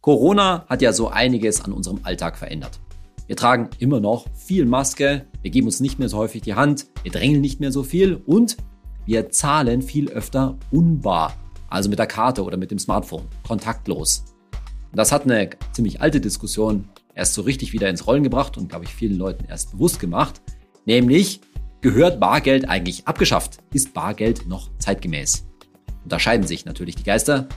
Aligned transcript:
Corona 0.00 0.64
hat 0.66 0.80
ja 0.80 0.94
so 0.94 1.08
einiges 1.08 1.62
an 1.62 1.72
unserem 1.72 2.00
Alltag 2.04 2.38
verändert. 2.38 2.80
Wir 3.26 3.36
tragen 3.36 3.68
immer 3.78 4.00
noch 4.00 4.26
viel 4.34 4.64
Maske, 4.64 5.26
wir 5.42 5.50
geben 5.50 5.66
uns 5.66 5.80
nicht 5.80 5.98
mehr 5.98 6.08
so 6.08 6.16
häufig 6.16 6.40
die 6.42 6.54
Hand, 6.54 6.86
wir 7.02 7.12
drängeln 7.12 7.42
nicht 7.42 7.60
mehr 7.60 7.70
so 7.70 7.82
viel 7.82 8.14
und 8.14 8.56
wir 9.04 9.30
zahlen 9.30 9.82
viel 9.82 10.08
öfter 10.08 10.56
unbar, 10.70 11.34
also 11.68 11.90
mit 11.90 11.98
der 11.98 12.06
Karte 12.06 12.44
oder 12.44 12.56
mit 12.56 12.70
dem 12.70 12.78
Smartphone, 12.78 13.28
kontaktlos. 13.46 14.24
Und 14.90 14.96
das 14.96 15.12
hat 15.12 15.24
eine 15.24 15.50
ziemlich 15.72 16.00
alte 16.00 16.20
Diskussion 16.20 16.88
erst 17.14 17.34
so 17.34 17.42
richtig 17.42 17.74
wieder 17.74 17.90
ins 17.90 18.06
Rollen 18.06 18.22
gebracht 18.22 18.56
und, 18.56 18.70
glaube 18.70 18.86
ich, 18.86 18.94
vielen 18.94 19.18
Leuten 19.18 19.44
erst 19.44 19.72
bewusst 19.72 20.00
gemacht, 20.00 20.40
nämlich 20.86 21.42
gehört 21.82 22.18
Bargeld 22.20 22.68
eigentlich 22.68 23.06
abgeschafft? 23.06 23.58
Ist 23.74 23.92
Bargeld 23.92 24.48
noch 24.48 24.70
zeitgemäß? 24.78 25.46
Und 26.02 26.10
da 26.10 26.18
scheiden 26.18 26.46
sich 26.46 26.64
natürlich 26.64 26.96
die 26.96 27.04
Geister. 27.04 27.48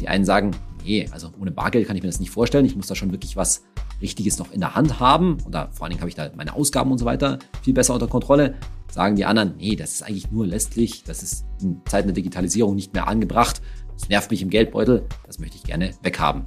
Die 0.00 0.08
einen 0.08 0.24
sagen, 0.24 0.50
nee, 0.84 1.08
also 1.10 1.30
ohne 1.40 1.50
Bargeld 1.50 1.86
kann 1.86 1.96
ich 1.96 2.02
mir 2.02 2.08
das 2.08 2.20
nicht 2.20 2.30
vorstellen. 2.30 2.64
Ich 2.64 2.76
muss 2.76 2.86
da 2.86 2.94
schon 2.94 3.10
wirklich 3.10 3.36
was 3.36 3.64
Richtiges 4.00 4.38
noch 4.38 4.52
in 4.52 4.60
der 4.60 4.74
Hand 4.74 5.00
haben. 5.00 5.38
Oder 5.46 5.70
vor 5.72 5.84
allen 5.84 5.90
Dingen 5.90 6.00
habe 6.00 6.08
ich 6.08 6.14
da 6.14 6.30
meine 6.36 6.54
Ausgaben 6.54 6.92
und 6.92 6.98
so 6.98 7.04
weiter 7.04 7.38
viel 7.62 7.74
besser 7.74 7.94
unter 7.94 8.06
Kontrolle. 8.06 8.54
Sagen 8.90 9.16
die 9.16 9.24
anderen, 9.24 9.54
nee, 9.56 9.76
das 9.76 9.92
ist 9.92 10.02
eigentlich 10.02 10.30
nur 10.30 10.46
lästlich. 10.46 11.02
Das 11.04 11.22
ist 11.22 11.44
in 11.60 11.80
Zeiten 11.86 12.08
der 12.08 12.14
Digitalisierung 12.14 12.74
nicht 12.74 12.94
mehr 12.94 13.08
angebracht. 13.08 13.60
Das 13.98 14.08
nervt 14.08 14.30
mich 14.30 14.42
im 14.42 14.50
Geldbeutel. 14.50 15.06
Das 15.26 15.38
möchte 15.38 15.56
ich 15.56 15.64
gerne 15.64 15.92
weghaben. 16.02 16.44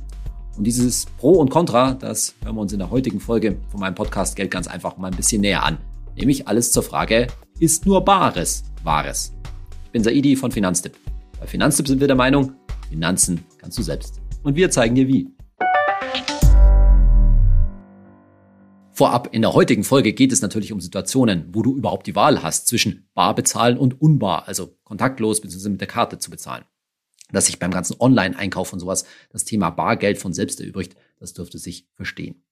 Und 0.57 0.63
dieses 0.63 1.05
Pro 1.05 1.33
und 1.33 1.49
Contra, 1.49 1.93
das 1.93 2.35
hören 2.43 2.55
wir 2.55 2.61
uns 2.61 2.73
in 2.73 2.79
der 2.79 2.89
heutigen 2.89 3.19
Folge 3.19 3.57
von 3.69 3.79
meinem 3.79 3.95
Podcast 3.95 4.35
Geld 4.35 4.49
ganz 4.49 4.67
einfach 4.67 4.97
mal 4.97 5.11
ein 5.11 5.17
bisschen 5.17 5.41
näher 5.41 5.63
an. 5.63 5.77
Nämlich 6.15 6.47
alles 6.47 6.71
zur 6.71 6.83
Frage, 6.83 7.27
ist 7.59 7.85
nur 7.85 8.03
Bares 8.03 8.63
Wahres? 8.83 9.33
Ich 9.85 9.91
bin 9.91 10.03
Saidi 10.03 10.35
von 10.35 10.51
Finanztipp. 10.51 10.97
Bei 11.39 11.45
Finanztipp 11.45 11.87
sind 11.87 11.99
wir 11.99 12.07
der 12.07 12.15
Meinung, 12.15 12.53
Finanzen 12.89 13.45
kannst 13.59 13.77
du 13.77 13.83
selbst. 13.83 14.26
Und 14.43 14.55
wir 14.55 14.69
zeigen 14.71 14.95
dir 14.95 15.07
wie. 15.07 15.29
Vorab 18.97 19.29
in 19.31 19.43
der 19.43 19.53
heutigen 19.53 19.83
Folge 19.83 20.13
geht 20.13 20.31
es 20.31 20.41
natürlich 20.41 20.73
um 20.73 20.81
Situationen, 20.81 21.49
wo 21.51 21.61
du 21.61 21.75
überhaupt 21.75 22.07
die 22.07 22.15
Wahl 22.15 22.41
hast 22.41 22.67
zwischen 22.67 23.07
bar 23.13 23.35
bezahlen 23.35 23.77
und 23.77 24.01
unbar, 24.01 24.47
also 24.47 24.75
kontaktlos 24.83 25.39
bzw. 25.39 25.69
mit 25.69 25.81
der 25.81 25.87
Karte 25.87 26.17
zu 26.17 26.31
bezahlen. 26.31 26.65
Dass 27.31 27.45
sich 27.45 27.59
beim 27.59 27.69
ganzen 27.69 27.97
Online-Einkauf 27.99 28.73
und 28.73 28.79
sowas 28.79 29.05
das 29.31 29.45
Thema 29.45 29.69
Bargeld 29.69 30.17
von 30.17 30.33
selbst 30.33 30.61
erübrigt, 30.61 30.95
das 31.19 31.33
dürfte 31.33 31.59
sich 31.59 31.87
verstehen. 31.93 32.43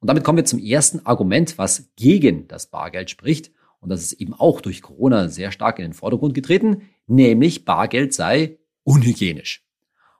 Und 0.00 0.08
damit 0.08 0.24
kommen 0.24 0.38
wir 0.38 0.46
zum 0.46 0.60
ersten 0.60 1.04
Argument, 1.04 1.58
was 1.58 1.90
gegen 1.96 2.48
das 2.48 2.70
Bargeld 2.70 3.10
spricht. 3.10 3.50
Und 3.80 3.90
das 3.90 4.02
ist 4.02 4.14
eben 4.14 4.32
auch 4.32 4.62
durch 4.62 4.80
Corona 4.80 5.28
sehr 5.28 5.52
stark 5.52 5.78
in 5.78 5.84
den 5.84 5.92
Vordergrund 5.92 6.32
getreten, 6.32 6.88
nämlich 7.06 7.66
Bargeld 7.66 8.14
sei 8.14 8.58
unhygienisch. 8.82 9.65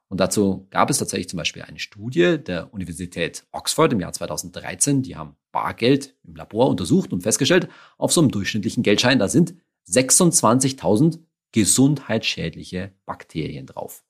Und 0.09 0.21
dazu 0.21 0.67
gab 0.71 0.89
es 0.89 0.99
tatsächlich 0.99 1.29
zum 1.29 1.39
Beispiel 1.39 1.63
eine 1.63 1.81
Studie 1.81 2.39
der 2.39 2.73
Universität 2.73 3.45
Oxford 3.53 3.93
im 3.93 4.01
Jahr 4.01 4.13
2013. 4.13 5.03
Die 5.03 5.17
haben 5.17 5.37
Bargeld 5.51 6.15
im 6.23 6.37
Labor 6.37 6.69
untersucht 6.69 7.13
und 7.13 7.23
festgestellt, 7.23 7.69
auf 7.99 8.13
so 8.13 8.21
einem 8.21 8.31
durchschnittlichen 8.31 8.83
Geldschein, 8.83 9.19
da 9.19 9.29
sind 9.29 9.55
26.000 9.89 11.19
gesundheitsschädliche 11.53 12.93
Bakterien 13.05 13.67
drauf. 13.67 14.05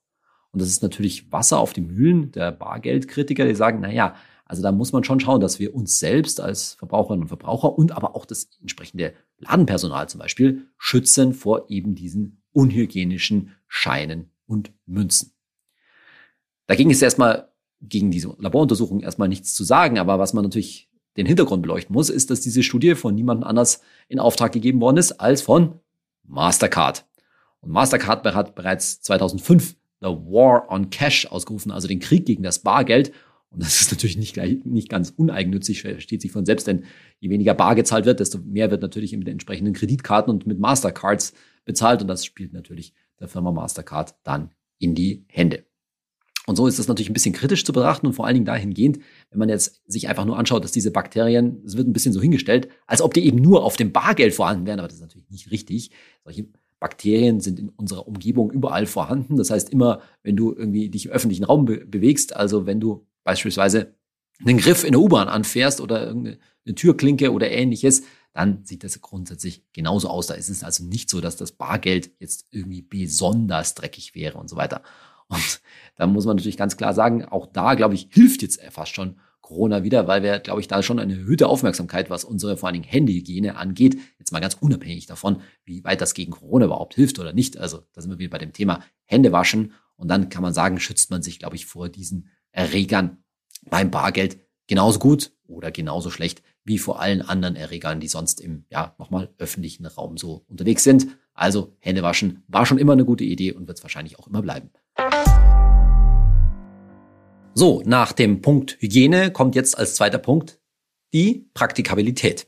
Und 0.51 0.61
das 0.61 0.69
ist 0.69 0.83
natürlich 0.83 1.31
Wasser 1.31 1.59
auf 1.59 1.73
die 1.73 1.81
Mühlen 1.81 2.31
der 2.31 2.51
Bargeldkritiker, 2.51 3.45
die 3.45 3.55
sagen, 3.55 3.79
na 3.81 3.91
ja, 3.91 4.15
also 4.45 4.61
da 4.61 4.71
muss 4.71 4.93
man 4.93 5.03
schon 5.03 5.19
schauen, 5.19 5.41
dass 5.41 5.59
wir 5.59 5.75
uns 5.75 5.99
selbst 5.99 6.39
als 6.39 6.73
Verbraucherinnen 6.75 7.23
und 7.23 7.27
Verbraucher 7.27 7.77
und 7.77 7.91
aber 7.91 8.15
auch 8.15 8.25
das 8.25 8.49
entsprechende 8.61 9.13
Ladenpersonal 9.39 10.07
zum 10.07 10.19
Beispiel 10.19 10.67
schützen 10.77 11.33
vor 11.33 11.69
eben 11.69 11.95
diesen 11.95 12.41
unhygienischen 12.53 13.51
Scheinen 13.67 14.31
und 14.45 14.71
Münzen. 14.85 15.36
Dagegen 16.67 16.89
ist 16.89 17.01
erstmal 17.01 17.49
gegen 17.81 18.11
diese 18.11 18.35
Laboruntersuchung 18.39 18.99
erstmal 18.99 19.27
nichts 19.27 19.53
zu 19.53 19.63
sagen, 19.63 19.99
aber 19.99 20.19
was 20.19 20.33
man 20.33 20.43
natürlich 20.43 20.89
den 21.15 21.25
Hintergrund 21.25 21.61
beleuchten 21.63 21.93
muss, 21.93 22.09
ist, 22.09 22.29
dass 22.29 22.41
diese 22.41 22.63
Studie 22.63 22.95
von 22.95 23.15
niemand 23.15 23.43
anders 23.43 23.81
in 24.07 24.19
Auftrag 24.19 24.51
gegeben 24.51 24.79
worden 24.81 24.97
ist 24.97 25.13
als 25.13 25.41
von 25.41 25.79
Mastercard. 26.23 27.05
Und 27.61 27.71
Mastercard 27.71 28.23
hat 28.35 28.55
bereits 28.55 29.01
2005 29.01 29.75
The 30.01 30.07
War 30.07 30.69
on 30.69 30.89
Cash 30.89 31.25
ausgerufen, 31.25 31.71
also 31.71 31.87
den 31.87 31.99
Krieg 31.99 32.25
gegen 32.25 32.43
das 32.43 32.59
Bargeld. 32.59 33.11
Und 33.49 33.63
das 33.63 33.81
ist 33.81 33.91
natürlich 33.91 34.17
nicht, 34.17 34.33
gleich, 34.33 34.57
nicht 34.63 34.89
ganz 34.89 35.09
uneigennützig, 35.09 35.81
versteht 35.81 36.21
sich 36.21 36.31
von 36.31 36.45
selbst, 36.45 36.67
denn 36.67 36.83
je 37.19 37.29
weniger 37.29 37.53
bar 37.53 37.73
gezahlt 37.75 38.05
wird, 38.05 38.19
desto 38.19 38.37
mehr 38.39 38.69
wird 38.69 38.81
natürlich 38.81 39.15
mit 39.17 39.27
entsprechenden 39.27 39.73
Kreditkarten 39.73 40.31
und 40.31 40.45
mit 40.45 40.59
Mastercards 40.59 41.33
bezahlt. 41.65 42.01
Und 42.01 42.09
das 42.09 42.25
spielt 42.25 42.53
natürlich 42.53 42.93
der 43.19 43.27
Firma 43.27 43.51
Mastercard 43.51 44.15
dann 44.23 44.51
in 44.77 44.93
die 44.93 45.25
Hände. 45.27 45.66
Und 46.47 46.55
so 46.55 46.65
ist 46.65 46.79
das 46.79 46.87
natürlich 46.87 47.09
ein 47.09 47.13
bisschen 47.13 47.33
kritisch 47.33 47.65
zu 47.65 47.73
betrachten 47.73 48.07
und 48.07 48.13
vor 48.13 48.25
allen 48.25 48.35
Dingen 48.35 48.45
dahingehend, 48.45 48.99
wenn 49.29 49.39
man 49.39 49.49
jetzt 49.49 49.81
sich 49.85 50.07
einfach 50.07 50.23
nur 50.23 50.39
anschaut, 50.39 50.63
dass 50.63 50.71
diese 50.71 50.91
Bakterien, 50.91 51.61
es 51.65 51.75
wird 51.75 51.87
ein 51.87 51.93
bisschen 51.93 52.13
so 52.13 52.21
hingestellt, 52.21 52.69
als 52.87 53.01
ob 53.01 53.13
die 53.13 53.25
eben 53.25 53.37
nur 53.37 53.65
auf 53.65 53.75
dem 53.75 53.91
Bargeld 53.91 54.33
vorhanden 54.33 54.65
wären, 54.65 54.79
aber 54.79 54.87
das 54.87 54.95
ist 54.95 55.01
natürlich 55.01 55.29
nicht 55.29 55.51
richtig. 55.51 55.91
Solche 56.23 56.47
Bakterien 56.79 57.41
sind 57.41 57.59
in 57.59 57.67
unserer 57.69 58.07
Umgebung 58.07 58.49
überall 58.51 58.85
vorhanden. 58.85 59.35
Das 59.35 59.49
heißt, 59.49 59.69
immer, 59.71 60.01
wenn 60.23 60.37
du 60.37 60.53
irgendwie 60.53 60.89
dich 60.89 61.07
im 61.07 61.11
öffentlichen 61.11 61.43
Raum 61.43 61.65
be 61.65 61.85
bewegst, 61.85 62.33
also 62.33 62.65
wenn 62.65 62.79
du 62.79 63.05
beispielsweise 63.25 63.95
einen 64.45 64.57
Griff 64.57 64.85
in 64.85 64.91
der 64.91 65.01
U-Bahn 65.01 65.27
anfährst 65.27 65.81
oder 65.81 66.07
irgendeine 66.07 66.37
Türklinke 66.75 67.33
oder 67.33 67.51
ähnliches, 67.51 68.03
dann 68.31 68.63
sieht 68.63 68.85
das 68.85 69.01
grundsätzlich 69.01 69.63
genauso 69.73 70.09
aus. 70.09 70.27
Da 70.27 70.35
ist 70.35 70.49
es 70.49 70.63
also 70.63 70.85
nicht 70.85 71.09
so, 71.09 71.19
dass 71.19 71.35
das 71.35 71.51
Bargeld 71.51 72.11
jetzt 72.19 72.45
irgendwie 72.51 72.83
besonders 72.83 73.73
dreckig 73.73 74.15
wäre 74.15 74.37
und 74.37 74.49
so 74.49 74.55
weiter. 74.55 74.83
Und 75.27 75.61
da 75.95 76.07
muss 76.07 76.25
man 76.25 76.35
natürlich 76.35 76.57
ganz 76.57 76.77
klar 76.77 76.93
sagen, 76.93 77.25
auch 77.25 77.47
da, 77.47 77.73
glaube 77.73 77.95
ich, 77.95 78.09
hilft 78.11 78.41
jetzt 78.41 78.61
fast 78.71 78.93
schon 78.93 79.19
Corona 79.41 79.83
wieder, 79.83 80.07
weil 80.07 80.23
wir, 80.23 80.39
glaube 80.39 80.59
ich, 80.59 80.67
da 80.67 80.83
schon 80.83 80.99
eine 80.99 81.13
erhöhte 81.13 81.47
Aufmerksamkeit, 81.47 82.09
was 82.09 82.25
unsere 82.25 82.57
vor 82.57 82.67
allen 82.67 82.73
Dingen 82.73 82.91
Handyhygiene 82.91 83.55
angeht, 83.55 83.97
jetzt 84.19 84.33
mal 84.33 84.41
ganz 84.41 84.55
unabhängig 84.59 85.05
davon, 85.05 85.41
wie 85.63 85.83
weit 85.85 86.01
das 86.01 86.13
gegen 86.13 86.31
Corona 86.31 86.65
überhaupt 86.65 86.95
hilft 86.95 87.17
oder 87.17 87.31
nicht. 87.31 87.57
Also 87.57 87.83
da 87.93 88.01
sind 88.01 88.11
wir 88.11 88.19
wieder 88.19 88.31
bei 88.31 88.39
dem 88.39 88.51
Thema 88.51 88.83
Hände 89.05 89.31
waschen. 89.31 89.73
Und 89.95 90.09
dann 90.09 90.27
kann 90.27 90.43
man 90.43 90.53
sagen, 90.53 90.79
schützt 90.79 91.11
man 91.11 91.23
sich, 91.23 91.39
glaube 91.39 91.55
ich, 91.55 91.65
vor 91.65 91.87
diesen 91.87 92.29
Erregern 92.51 93.23
beim 93.69 93.89
Bargeld 93.89 94.37
genauso 94.67 94.99
gut 94.99 95.31
oder 95.47 95.71
genauso 95.71 96.09
schlecht 96.09 96.43
wie 96.65 96.77
vor 96.77 96.99
allen 96.99 97.21
anderen 97.21 97.55
Erregern, 97.55 98.01
die 98.01 98.09
sonst 98.09 98.41
im, 98.41 98.65
ja, 98.69 98.95
nochmal 98.99 99.33
öffentlichen 99.37 99.85
Raum 99.85 100.17
so 100.17 100.43
unterwegs 100.49 100.83
sind. 100.83 101.07
Also 101.33 101.73
Hände 101.79 102.03
waschen 102.03 102.43
war 102.49 102.65
schon 102.65 102.77
immer 102.77 102.93
eine 102.93 103.05
gute 103.05 103.23
Idee 103.23 103.53
und 103.53 103.67
wird 103.67 103.77
es 103.77 103.83
wahrscheinlich 103.83 104.19
auch 104.19 104.27
immer 104.27 104.41
bleiben. 104.41 104.71
So, 107.59 107.81
nach 107.87 108.11
dem 108.11 108.41
Punkt 108.41 108.77
Hygiene 108.81 109.31
kommt 109.31 109.55
jetzt 109.55 109.79
als 109.79 109.95
zweiter 109.95 110.19
Punkt 110.19 110.59
die 111.11 111.49
Praktikabilität. 111.55 112.45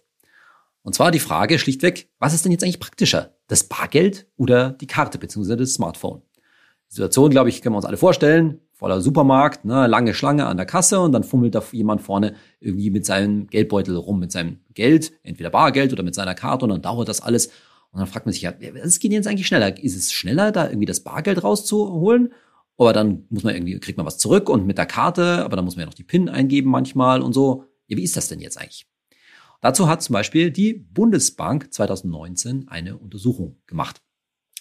Und 0.84 0.94
zwar 0.94 1.10
die 1.10 1.18
Frage 1.18 1.58
schlichtweg, 1.58 2.12
was 2.20 2.36
ist 2.36 2.46
denn 2.46 2.52
jetzt 2.52 2.64
eigentlich 2.64 2.80
praktischer? 2.80 3.34
Das 3.48 3.64
Bargeld 3.64 4.28
oder 4.38 4.70
die 4.70 4.86
Karte 4.86 5.18
bzw. 5.18 5.56
das 5.56 5.74
Smartphone? 5.74 6.22
Die 6.92 6.94
Situation, 6.94 7.32
glaube 7.32 7.50
ich, 7.50 7.64
können 7.64 7.74
wir 7.74 7.78
uns 7.78 7.88
alle 7.88 7.98
vorstellen. 7.98 8.60
Voller 8.72 9.02
Supermarkt, 9.02 9.66
ne, 9.66 9.88
lange 9.88 10.14
Schlange 10.14 10.46
an 10.46 10.58
der 10.58 10.68
Kasse 10.68 11.00
und 11.00 11.12
dann 11.12 11.24
fummelt 11.24 11.56
da 11.56 11.64
jemand 11.72 12.04
vorne 12.04 12.36
irgendwie 12.60 12.92
mit 12.92 13.08
seinem 13.08 13.48
Geldbeutel 13.48 13.96
rum, 13.96 14.20
mit 14.20 14.32
seinem 14.32 14.60
Geld, 14.76 15.12
entweder 15.24 15.50
Bargeld 15.50 15.92
oder 15.92 16.04
mit 16.04 16.14
seiner 16.14 16.36
Karte 16.36 16.66
und 16.66 16.70
dann 16.70 16.84
dauert 16.84 17.10
das 17.10 17.22
alles. 17.22 17.48
Und 17.90 17.98
dann 18.00 18.06
fragt 18.06 18.28
man 18.28 18.34
sich 18.34 18.44
ja, 18.44 18.54
was 18.84 19.00
geht 19.00 19.12
jetzt 19.12 19.28
eigentlich 19.28 19.48
schneller? 19.48 19.76
Ist 19.84 19.98
es 19.98 20.14
schneller, 20.14 20.52
da 20.52 20.68
irgendwie 20.68 20.86
das 20.86 21.00
Bargeld 21.00 21.44
rauszuholen? 21.44 22.32
Aber 22.80 22.94
dann 22.94 23.26
muss 23.30 23.44
man 23.44 23.54
irgendwie, 23.54 23.78
kriegt 23.80 23.98
man 23.98 24.06
was 24.06 24.18
zurück 24.18 24.48
und 24.48 24.66
mit 24.66 24.78
der 24.78 24.86
Karte, 24.86 25.44
aber 25.44 25.58
dann 25.58 25.66
muss 25.66 25.76
man 25.76 25.82
ja 25.82 25.86
noch 25.88 25.94
die 25.94 26.06
PIN 26.06 26.30
eingeben 26.30 26.72
manchmal 26.72 27.22
und 27.22 27.34
so. 27.34 27.66
Ja, 27.88 27.98
wie 27.98 28.04
ist 28.04 28.16
das 28.16 28.30
denn 28.30 28.40
jetzt 28.40 28.58
eigentlich? 28.58 28.88
Dazu 29.60 29.90
hat 29.90 30.02
zum 30.02 30.14
Beispiel 30.14 30.50
die 30.50 30.74
Bundesbank 30.74 31.74
2019 31.74 32.70
eine 32.70 32.98
Untersuchung 32.98 33.62
gemacht. 33.68 34.02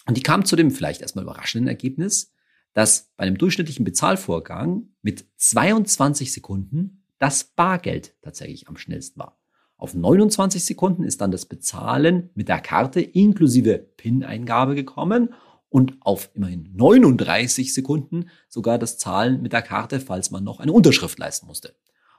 Und 0.05 0.17
die 0.17 0.21
kam 0.21 0.43
zu 0.43 0.57
dem 0.57 0.69
vielleicht 0.69 1.01
erstmal 1.01 1.23
überraschenden 1.23 1.69
Ergebnis, 1.69 2.33
dass 2.73 3.09
bei 3.15 3.23
einem 3.23 3.37
durchschnittlichen 3.37 3.85
Bezahlvorgang 3.85 4.89
mit 5.01 5.25
22 5.37 6.33
Sekunden 6.33 7.05
das 7.19 7.45
Bargeld 7.45 8.15
tatsächlich 8.21 8.67
am 8.67 8.75
schnellsten 8.75 9.17
war. 9.17 9.39
Auf 9.77 9.93
29 9.93 10.65
Sekunden 10.65 11.05
ist 11.05 11.21
dann 11.21 11.31
das 11.31 11.45
Bezahlen 11.45 12.31
mit 12.33 12.49
der 12.49 12.59
Karte 12.59 12.99
inklusive 12.99 13.77
PIN-Eingabe 13.77 14.75
gekommen 14.75 15.33
und 15.69 15.97
auf 16.01 16.29
immerhin 16.33 16.69
39 16.73 17.73
Sekunden 17.73 18.29
sogar 18.47 18.77
das 18.77 18.97
Zahlen 18.97 19.41
mit 19.41 19.53
der 19.53 19.61
Karte, 19.61 19.99
falls 19.99 20.31
man 20.31 20.43
noch 20.43 20.59
eine 20.59 20.73
Unterschrift 20.73 21.19
leisten 21.19 21.47
musste. 21.47 21.75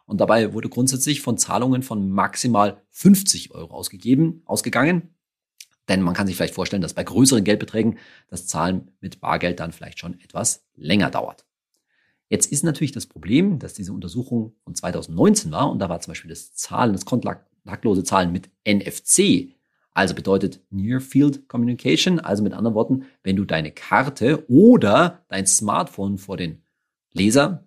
Und 0.06 0.20
dabei 0.20 0.52
wurde 0.54 0.68
grundsätzlich 0.68 1.20
von 1.20 1.38
Zahlungen 1.38 1.82
von 1.82 2.10
maximal 2.10 2.82
50 2.90 3.54
Euro 3.54 3.74
ausgegeben, 3.74 4.42
ausgegangen. 4.44 5.14
Denn 5.88 6.02
man 6.02 6.14
kann 6.14 6.26
sich 6.26 6.36
vielleicht 6.36 6.54
vorstellen, 6.54 6.82
dass 6.82 6.94
bei 6.94 7.04
größeren 7.04 7.44
Geldbeträgen 7.44 7.98
das 8.28 8.46
Zahlen 8.46 8.92
mit 9.00 9.20
Bargeld 9.20 9.60
dann 9.60 9.72
vielleicht 9.72 9.98
schon 9.98 10.18
etwas 10.20 10.64
länger 10.74 11.10
dauert. 11.10 11.44
Jetzt 12.28 12.50
ist 12.52 12.62
natürlich 12.62 12.92
das 12.92 13.06
Problem, 13.06 13.58
dass 13.58 13.74
diese 13.74 13.92
Untersuchung 13.92 14.54
von 14.62 14.74
2019 14.74 15.50
war 15.50 15.70
und 15.70 15.80
da 15.80 15.88
war 15.88 16.00
zum 16.00 16.12
Beispiel 16.12 16.30
das 16.30 16.54
Zahlen, 16.54 16.92
das 16.92 17.04
kontaktlose 17.04 18.04
Zahlen 18.04 18.30
mit 18.30 18.50
NFC, 18.64 19.54
also 19.92 20.14
bedeutet 20.14 20.60
Near 20.70 21.00
Field 21.00 21.48
Communication, 21.48 22.20
also 22.20 22.42
mit 22.42 22.52
anderen 22.52 22.74
Worten, 22.74 23.04
wenn 23.22 23.36
du 23.36 23.44
deine 23.44 23.72
Karte 23.72 24.44
oder 24.48 25.24
dein 25.28 25.46
Smartphone 25.46 26.18
vor 26.18 26.36
den 26.36 26.62
Laser 27.12 27.66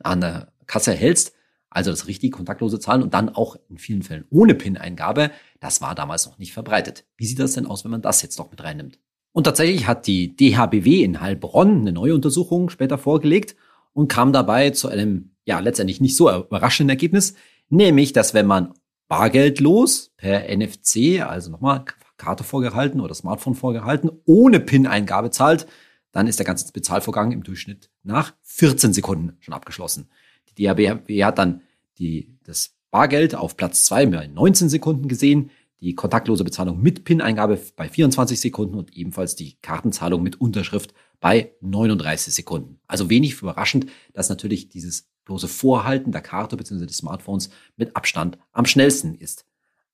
an 0.00 0.20
der 0.20 0.52
Kasse 0.66 0.92
hältst, 0.92 1.32
also 1.70 1.90
das 1.90 2.06
richtig 2.06 2.32
kontaktlose 2.32 2.80
Zahlen 2.80 3.02
und 3.02 3.14
dann 3.14 3.28
auch 3.28 3.56
in 3.68 3.78
vielen 3.78 4.02
Fällen 4.02 4.24
ohne 4.30 4.54
PIN-Eingabe, 4.54 5.30
das 5.60 5.80
war 5.80 5.94
damals 5.94 6.26
noch 6.26 6.38
nicht 6.38 6.52
verbreitet. 6.52 7.04
Wie 7.16 7.26
sieht 7.26 7.38
das 7.38 7.52
denn 7.52 7.66
aus, 7.66 7.84
wenn 7.84 7.90
man 7.90 8.02
das 8.02 8.22
jetzt 8.22 8.38
noch 8.38 8.50
mit 8.50 8.62
reinnimmt? 8.62 8.98
Und 9.32 9.44
tatsächlich 9.44 9.86
hat 9.86 10.06
die 10.06 10.34
DHBW 10.34 11.02
in 11.02 11.20
Heilbronn 11.20 11.80
eine 11.82 11.92
neue 11.92 12.14
Untersuchung 12.14 12.70
später 12.70 12.96
vorgelegt 12.96 13.56
und 13.92 14.08
kam 14.08 14.32
dabei 14.32 14.70
zu 14.70 14.88
einem, 14.88 15.32
ja, 15.44 15.58
letztendlich 15.60 16.00
nicht 16.00 16.16
so 16.16 16.30
überraschenden 16.30 16.90
Ergebnis, 16.90 17.34
nämlich, 17.68 18.12
dass 18.12 18.32
wenn 18.32 18.46
man 18.46 18.72
bargeldlos 19.08 20.12
per 20.16 20.48
NFC, 20.54 21.20
also 21.20 21.50
nochmal 21.50 21.84
Karte 22.16 22.44
vorgehalten 22.44 23.00
oder 23.00 23.14
Smartphone 23.14 23.54
vorgehalten, 23.54 24.10
ohne 24.24 24.60
PIN-Eingabe 24.60 25.30
zahlt, 25.30 25.66
dann 26.12 26.26
ist 26.26 26.38
der 26.38 26.46
ganze 26.46 26.72
Bezahlvorgang 26.72 27.32
im 27.32 27.42
Durchschnitt 27.42 27.90
nach 28.02 28.34
14 28.42 28.92
Sekunden 28.92 29.36
schon 29.40 29.54
abgeschlossen. 29.54 30.08
Die 30.48 30.64
DHB 30.64 31.22
hat 31.22 31.38
dann 31.38 31.60
die, 31.98 32.34
das 32.44 32.74
Bargeld 32.90 33.34
auf 33.34 33.56
Platz 33.56 33.84
zwei 33.84 34.06
bei 34.06 34.26
19 34.26 34.68
Sekunden 34.70 35.08
gesehen, 35.08 35.50
die 35.80 35.94
kontaktlose 35.94 36.44
Bezahlung 36.44 36.80
mit 36.80 37.04
PIN-Eingabe 37.04 37.60
bei 37.76 37.88
24 37.88 38.40
Sekunden 38.40 38.76
und 38.76 38.96
ebenfalls 38.96 39.36
die 39.36 39.58
Kartenzahlung 39.60 40.22
mit 40.22 40.40
Unterschrift 40.40 40.94
bei 41.20 41.52
39 41.60 42.34
Sekunden. 42.34 42.80
Also 42.86 43.10
wenig 43.10 43.40
überraschend, 43.42 43.86
dass 44.14 44.30
natürlich 44.30 44.70
dieses 44.70 45.10
bloße 45.26 45.48
Vorhalten 45.48 46.12
der 46.12 46.22
Karte 46.22 46.56
bzw. 46.56 46.86
des 46.86 46.98
Smartphones 46.98 47.50
mit 47.76 47.94
Abstand 47.94 48.38
am 48.52 48.64
schnellsten 48.64 49.14
ist. 49.14 49.44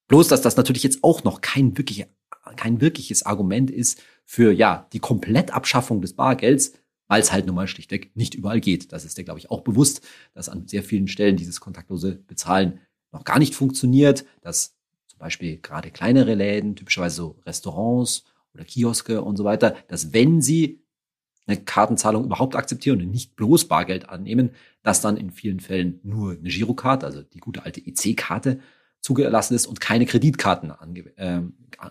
Bloß, 0.06 0.28
dass 0.28 0.42
das 0.42 0.56
natürlich 0.56 0.84
jetzt 0.84 1.02
auch 1.02 1.24
noch 1.24 1.40
kein, 1.40 1.76
wirklich, 1.76 2.06
kein 2.56 2.80
wirkliches 2.80 3.24
Argument 3.24 3.70
ist 3.70 4.00
für 4.24 4.52
ja 4.52 4.86
die 4.92 5.00
Komplettabschaffung 5.00 6.00
des 6.00 6.14
Bargelds, 6.14 6.74
weil 7.08 7.20
es 7.20 7.32
halt 7.32 7.46
nun 7.46 7.56
mal 7.56 7.66
schlichtweg 7.66 8.14
nicht 8.14 8.34
überall 8.34 8.60
geht. 8.60 8.92
Das 8.92 9.04
ist 9.04 9.18
dir, 9.18 9.24
glaube 9.24 9.40
ich, 9.40 9.50
auch 9.50 9.62
bewusst, 9.62 10.02
dass 10.34 10.48
an 10.48 10.68
sehr 10.68 10.82
vielen 10.82 11.08
Stellen 11.08 11.36
dieses 11.36 11.60
kontaktlose 11.60 12.16
Bezahlen 12.26 12.80
noch 13.10 13.24
gar 13.24 13.38
nicht 13.38 13.54
funktioniert, 13.54 14.24
dass 14.42 14.74
zum 15.08 15.18
Beispiel 15.18 15.58
gerade 15.58 15.90
kleinere 15.90 16.34
Läden, 16.34 16.76
typischerweise 16.76 17.16
so 17.16 17.38
Restaurants 17.44 18.24
oder 18.54 18.64
Kioske 18.64 19.22
und 19.22 19.36
so 19.36 19.44
weiter, 19.44 19.76
dass 19.88 20.12
wenn 20.12 20.40
sie 20.40 20.81
eine 21.46 21.56
Kartenzahlung 21.58 22.24
überhaupt 22.24 22.54
akzeptieren 22.56 23.00
und 23.00 23.10
nicht 23.10 23.36
bloß 23.36 23.66
Bargeld 23.66 24.08
annehmen, 24.08 24.50
dass 24.82 25.00
dann 25.00 25.16
in 25.16 25.30
vielen 25.30 25.60
Fällen 25.60 26.00
nur 26.02 26.32
eine 26.32 26.48
Girokarte, 26.48 27.06
also 27.06 27.22
die 27.22 27.40
gute 27.40 27.64
alte 27.64 27.80
EC-Karte, 27.80 28.60
zugelassen 29.00 29.54
ist 29.54 29.66
und 29.66 29.80
keine 29.80 30.06
Kreditkarten 30.06 30.72
äh, 31.16 31.40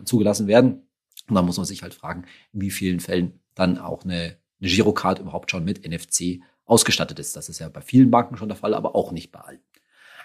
zugelassen 0.05 0.47
werden. 0.47 0.83
Und 1.27 1.35
dann 1.35 1.45
muss 1.45 1.57
man 1.57 1.65
sich 1.65 1.83
halt 1.83 1.93
fragen, 1.93 2.23
in 2.53 2.61
wie 2.61 2.71
vielen 2.71 2.99
Fällen 2.99 3.39
dann 3.53 3.77
auch 3.77 4.03
eine, 4.03 4.37
eine 4.61 4.69
Girocard 4.69 5.19
überhaupt 5.19 5.51
schon 5.51 5.65
mit 5.65 5.85
NFC 5.85 6.41
ausgestattet 6.65 7.19
ist. 7.19 7.35
Das 7.35 7.49
ist 7.49 7.59
ja 7.59 7.67
bei 7.67 7.81
vielen 7.81 8.11
Banken 8.11 8.37
schon 8.37 8.47
der 8.47 8.57
Fall, 8.57 8.73
aber 8.73 8.95
auch 8.95 9.11
nicht 9.11 9.31
bei 9.31 9.41
allen. 9.41 9.59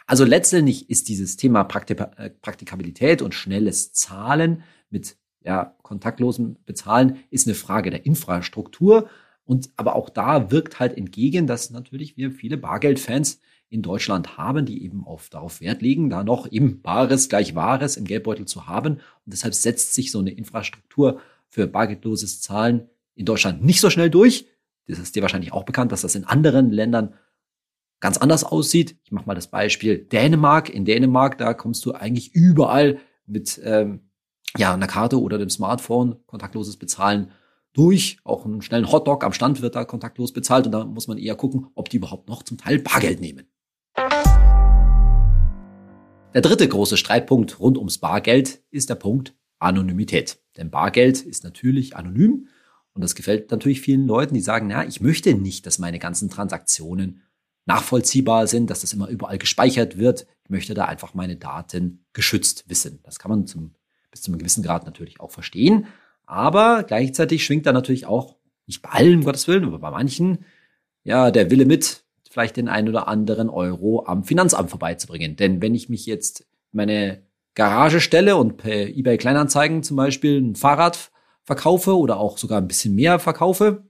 Also 0.06 0.25
letztendlich 0.25 0.88
ist 0.88 1.08
dieses 1.08 1.37
Thema 1.37 1.62
äh, 1.62 2.31
Praktikabilität 2.31 3.23
und 3.23 3.34
schnelles 3.34 3.93
Zahlen 3.93 4.62
mit 4.88 5.17
ja, 5.46 5.76
kontaktlosem 5.82 6.56
Bezahlen 6.66 7.19
ist 7.31 7.46
eine 7.46 7.54
Frage 7.54 7.90
der 7.90 8.04
Infrastruktur. 8.04 9.08
Und 9.44 9.70
aber 9.76 9.94
auch 9.94 10.10
da 10.10 10.50
wirkt 10.50 10.81
halt 10.81 10.98
entgegen, 10.98 11.46
dass 11.46 11.70
natürlich 11.70 12.16
wir 12.16 12.32
viele 12.32 12.56
Bargeldfans 12.56 13.40
in 13.69 13.82
Deutschland 13.82 14.37
haben, 14.37 14.66
die 14.66 14.82
eben 14.84 15.04
auf, 15.06 15.28
darauf 15.28 15.60
Wert 15.60 15.82
legen, 15.82 16.10
da 16.10 16.25
noch 16.25 16.50
eben 16.50 16.82
Bares 16.82 17.28
gleich 17.28 17.54
Wahres 17.54 17.96
im 17.96 18.04
Geldbeutel 18.04 18.46
zu 18.46 18.66
haben. 18.66 18.94
Und 18.94 19.00
deshalb 19.26 19.54
setzt 19.54 19.94
sich 19.94 20.10
so 20.10 20.19
eine 20.19 20.32
Infrastruktur 20.32 21.20
für 21.49 21.69
bargeldloses 21.69 22.40
Zahlen 22.40 22.88
in 23.14 23.25
Deutschland 23.25 23.64
nicht 23.64 23.81
so 23.81 23.88
schnell 23.88 24.10
durch. 24.10 24.46
Das 24.88 24.99
ist 24.99 25.14
dir 25.14 25.22
wahrscheinlich 25.22 25.52
auch 25.52 25.64
bekannt, 25.64 25.92
dass 25.92 26.02
das 26.02 26.16
in 26.16 26.25
anderen 26.25 26.70
Ländern 26.70 27.14
ganz 28.00 28.19
anders 28.19 28.42
aussieht. 28.44 28.96
Ich 29.04 29.12
mache 29.12 29.26
mal 29.26 29.34
das 29.34 29.49
Beispiel 29.49 29.99
Dänemark. 29.99 30.70
In 30.70 30.84
Dänemark, 30.84 31.38
da 31.38 31.54
kommst 31.54 31.84
du 31.87 31.92
eigentlich 31.92 32.34
überall 32.34 32.99
mit 33.26 33.60
ähm, 33.64 34.05
ja, 34.56 34.75
einer 34.75 34.87
Karte 34.87 35.20
oder 35.20 35.38
dem 35.38 35.50
Smartphone 35.50 36.16
kontaktloses 36.26 36.76
Bezahlen 36.76 37.31
durch. 37.72 38.19
Auch 38.25 38.44
einen 38.44 38.62
schnellen 38.62 38.90
Hotdog 38.90 39.25
am 39.25 39.32
Stand 39.32 39.60
wird 39.62 39.75
da 39.75 39.84
kontaktlos 39.84 40.32
bezahlt 40.32 40.66
und 40.66 40.72
da 40.72 40.84
muss 40.84 41.08
man 41.08 41.19
eher 41.19 41.34
gucken, 41.34 41.69
ob 41.75 41.88
die 41.90 41.98
überhaupt 41.98 42.28
noch 42.28 42.43
zum 42.43 42.58
Teil 42.58 42.78
Bargeld 42.78 43.20
nehmen. 43.20 43.46
Der 46.34 46.43
dritte 46.43 46.69
große 46.69 46.96
Streitpunkt 46.96 47.60
rund 47.60 47.78
ums 47.78 47.98
Bargeld 47.98 48.62
ist 48.70 48.90
der 48.90 48.96
Punkt 48.96 49.34
Anonymität. 49.58 50.38
Denn 50.56 50.70
Bargeld 50.70 51.22
ist 51.22 51.44
natürlich 51.44 51.96
anonym 51.96 52.49
und 52.92 53.02
das 53.02 53.14
gefällt 53.14 53.50
natürlich 53.50 53.81
vielen 53.81 54.06
Leuten, 54.06 54.34
die 54.34 54.40
sagen, 54.40 54.69
na, 54.69 54.87
ich 54.87 55.00
möchte 55.00 55.34
nicht, 55.34 55.66
dass 55.66 55.78
meine 55.78 55.99
ganzen 55.99 56.31
Transaktionen 56.31 57.22
nachvollziehbar 57.66 58.46
sind, 58.46 58.70
dass 58.70 58.81
das 58.81 58.92
immer 58.92 59.08
überall 59.08 59.38
gespeichert 59.38 59.99
wird. 59.99 60.26
Ich 60.44 60.50
möchte 60.50 60.75
da 60.75 60.87
einfach 60.87 61.14
meine 61.14 61.37
Daten 61.37 62.04
geschützt 62.12 62.69
wissen. 62.69 63.00
Das 63.02 63.19
kann 63.19 63.31
man 63.31 63.46
zum, 63.46 63.75
bis 64.16 64.22
zu 64.22 64.30
einem 64.30 64.38
gewissen 64.38 64.62
Grad 64.62 64.86
natürlich 64.86 65.20
auch 65.20 65.30
verstehen. 65.30 65.86
Aber 66.24 66.84
gleichzeitig 66.84 67.44
schwingt 67.44 67.66
da 67.66 67.72
natürlich 67.72 68.06
auch, 68.06 68.36
nicht 68.66 68.80
bei 68.82 68.88
allen, 68.88 69.18
um 69.18 69.24
Gottes 69.24 69.46
Willen, 69.46 69.64
aber 69.64 69.78
bei 69.78 69.90
manchen, 69.90 70.44
ja, 71.04 71.30
der 71.30 71.50
Wille 71.50 71.66
mit, 71.66 72.02
vielleicht 72.30 72.56
den 72.56 72.68
einen 72.68 72.88
oder 72.88 73.08
anderen 73.08 73.50
Euro 73.50 74.04
am 74.06 74.24
Finanzamt 74.24 74.70
vorbeizubringen. 74.70 75.36
Denn 75.36 75.60
wenn 75.60 75.74
ich 75.74 75.88
mich 75.88 76.06
jetzt 76.06 76.46
meine 76.72 77.22
Garage 77.54 78.00
stelle 78.00 78.36
und 78.36 78.56
per 78.56 78.88
eBay 78.88 79.18
Kleinanzeigen 79.18 79.82
zum 79.82 79.96
Beispiel 79.96 80.40
ein 80.40 80.56
Fahrrad 80.56 81.10
verkaufe 81.44 81.96
oder 81.96 82.18
auch 82.18 82.38
sogar 82.38 82.58
ein 82.58 82.68
bisschen 82.68 82.94
mehr 82.94 83.18
verkaufe, 83.18 83.84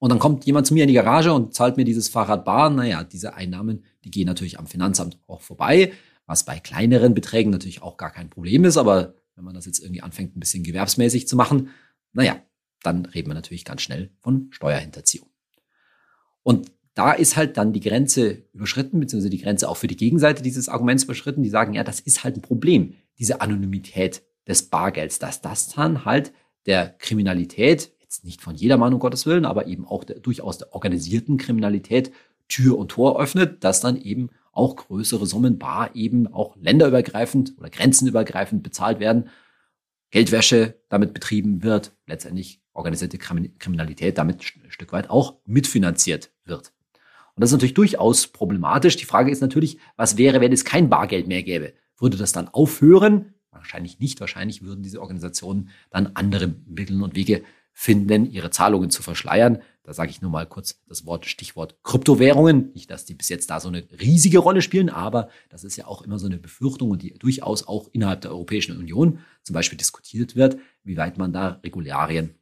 und 0.00 0.08
dann 0.08 0.18
kommt 0.18 0.46
jemand 0.46 0.66
zu 0.66 0.72
mir 0.72 0.84
in 0.84 0.88
die 0.88 0.94
Garage 0.94 1.30
und 1.30 1.54
zahlt 1.54 1.76
mir 1.76 1.84
dieses 1.84 2.08
Fahrrad 2.08 2.46
bar, 2.46 2.70
naja, 2.70 3.04
diese 3.04 3.34
Einnahmen, 3.34 3.84
die 4.02 4.10
gehen 4.10 4.26
natürlich 4.26 4.58
am 4.58 4.66
Finanzamt 4.66 5.18
auch 5.26 5.42
vorbei, 5.42 5.92
was 6.30 6.44
bei 6.44 6.60
kleineren 6.60 7.12
Beträgen 7.12 7.50
natürlich 7.50 7.82
auch 7.82 7.96
gar 7.96 8.12
kein 8.12 8.30
Problem 8.30 8.64
ist, 8.64 8.76
aber 8.76 9.14
wenn 9.34 9.44
man 9.44 9.54
das 9.54 9.66
jetzt 9.66 9.80
irgendwie 9.80 10.02
anfängt, 10.02 10.36
ein 10.36 10.40
bisschen 10.40 10.62
gewerbsmäßig 10.62 11.26
zu 11.26 11.34
machen, 11.34 11.70
naja, 12.12 12.40
dann 12.84 13.04
reden 13.04 13.28
wir 13.28 13.34
natürlich 13.34 13.64
ganz 13.64 13.82
schnell 13.82 14.12
von 14.20 14.46
Steuerhinterziehung. 14.52 15.28
Und 16.44 16.70
da 16.94 17.12
ist 17.12 17.36
halt 17.36 17.56
dann 17.56 17.72
die 17.72 17.80
Grenze 17.80 18.44
überschritten, 18.52 19.00
beziehungsweise 19.00 19.30
die 19.30 19.42
Grenze 19.42 19.68
auch 19.68 19.76
für 19.76 19.88
die 19.88 19.96
Gegenseite 19.96 20.40
dieses 20.40 20.68
Arguments 20.68 21.02
überschritten, 21.02 21.42
die 21.42 21.50
sagen, 21.50 21.74
ja, 21.74 21.82
das 21.82 21.98
ist 21.98 22.22
halt 22.22 22.36
ein 22.36 22.42
Problem, 22.42 22.94
diese 23.18 23.40
Anonymität 23.40 24.22
des 24.46 24.70
Bargelds, 24.70 25.18
dass 25.18 25.40
das 25.40 25.70
dann 25.70 26.04
halt 26.04 26.32
der 26.66 26.90
Kriminalität, 26.90 27.92
jetzt 27.98 28.24
nicht 28.24 28.40
von 28.40 28.54
jedermann 28.54 28.94
um 28.94 29.00
Gottes 29.00 29.26
Willen, 29.26 29.44
aber 29.44 29.66
eben 29.66 29.84
auch 29.84 30.04
der, 30.04 30.20
durchaus 30.20 30.58
der 30.58 30.72
organisierten 30.74 31.38
Kriminalität 31.38 32.12
Tür 32.46 32.78
und 32.78 32.92
Tor 32.92 33.20
öffnet, 33.20 33.64
dass 33.64 33.80
dann 33.80 33.96
eben 33.96 34.30
auch 34.52 34.76
größere 34.76 35.26
Summen 35.26 35.58
bar 35.58 35.94
eben 35.94 36.26
auch 36.26 36.56
länderübergreifend 36.56 37.54
oder 37.58 37.70
grenzenübergreifend 37.70 38.62
bezahlt 38.62 39.00
werden, 39.00 39.28
Geldwäsche 40.10 40.80
damit 40.88 41.14
betrieben 41.14 41.62
wird, 41.62 41.92
letztendlich 42.06 42.60
organisierte 42.72 43.18
Kriminalität 43.18 44.18
damit 44.18 44.40
ein 44.62 44.70
Stück 44.70 44.92
weit 44.92 45.10
auch 45.10 45.36
mitfinanziert 45.44 46.30
wird. 46.44 46.72
Und 47.34 47.42
das 47.42 47.50
ist 47.50 47.54
natürlich 47.54 47.74
durchaus 47.74 48.26
problematisch. 48.26 48.96
Die 48.96 49.04
Frage 49.04 49.30
ist 49.30 49.40
natürlich, 49.40 49.78
was 49.96 50.16
wäre, 50.16 50.40
wenn 50.40 50.52
es 50.52 50.64
kein 50.64 50.88
Bargeld 50.88 51.26
mehr 51.28 51.42
gäbe? 51.42 51.74
Würde 51.98 52.16
das 52.16 52.32
dann 52.32 52.48
aufhören? 52.48 53.34
Wahrscheinlich 53.50 54.00
nicht. 54.00 54.20
Wahrscheinlich 54.20 54.62
würden 54.62 54.82
diese 54.82 55.00
Organisationen 55.00 55.70
dann 55.90 56.10
andere 56.14 56.54
Mittel 56.66 57.00
und 57.02 57.14
Wege 57.14 57.42
finden, 57.72 58.26
ihre 58.30 58.50
Zahlungen 58.50 58.90
zu 58.90 59.02
verschleiern. 59.02 59.62
Da 59.82 59.94
sage 59.94 60.10
ich 60.10 60.20
nur 60.20 60.30
mal 60.30 60.46
kurz 60.46 60.80
das 60.86 61.06
Wort, 61.06 61.26
Stichwort 61.26 61.76
Kryptowährungen. 61.82 62.70
Nicht, 62.74 62.90
dass 62.90 63.06
die 63.06 63.14
bis 63.14 63.28
jetzt 63.28 63.48
da 63.48 63.60
so 63.60 63.68
eine 63.68 63.86
riesige 63.98 64.38
Rolle 64.38 64.62
spielen, 64.62 64.90
aber 64.90 65.30
das 65.48 65.64
ist 65.64 65.76
ja 65.76 65.86
auch 65.86 66.02
immer 66.02 66.18
so 66.18 66.26
eine 66.26 66.36
Befürchtung 66.36 66.90
und 66.90 67.02
die 67.02 67.14
durchaus 67.14 67.66
auch 67.66 67.88
innerhalb 67.92 68.20
der 68.20 68.30
Europäischen 68.30 68.76
Union 68.76 69.20
zum 69.42 69.54
Beispiel 69.54 69.78
diskutiert 69.78 70.36
wird, 70.36 70.58
wie 70.84 70.96
weit 70.96 71.16
man 71.16 71.32
da 71.32 71.60
Regularien 71.64 72.34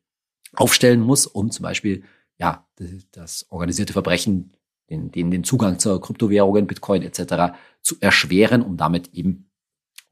aufstellen 0.55 1.01
muss, 1.01 1.27
um 1.27 1.51
zum 1.51 1.63
Beispiel 1.63 2.03
ja 2.39 2.67
das 3.13 3.47
organisierte 3.51 3.93
Verbrechen, 3.93 4.53
den, 4.91 5.13
den, 5.13 5.31
den 5.31 5.45
Zugang 5.45 5.79
zur 5.79 6.01
Kryptowährungen, 6.01 6.67
Bitcoin 6.67 7.03
etc. 7.03 7.55
zu 7.83 7.97
erschweren, 8.01 8.63
um 8.63 8.77
damit 8.77 9.15
eben 9.15 9.51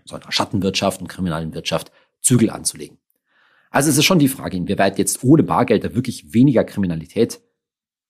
so 0.04 0.16
einer 0.16 0.30
Schattenwirtschaft 0.30 1.00
und 1.00 1.09
kriminellen 1.09 1.54
Wirtschaft 1.54 1.90
Zügel 2.21 2.50
anzulegen. 2.50 2.99
Also 3.70 3.90
es 3.90 3.99
ist 3.99 4.04
schon 4.04 4.18
die 4.18 4.28
Frage, 4.28 4.56
inwieweit 4.56 4.99
jetzt 4.99 5.23
ohne 5.25 5.42
Bargeld 5.42 5.85
da 5.85 5.94
wirklich 5.94 6.32
weniger 6.32 6.64
Kriminalität 6.64 7.40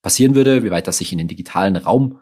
passieren 0.02 0.34
würde, 0.34 0.62
wie 0.62 0.70
weit 0.70 0.86
das 0.86 0.98
sich 0.98 1.12
in 1.12 1.18
den 1.18 1.28
digitalen 1.28 1.76
Raum 1.76 2.20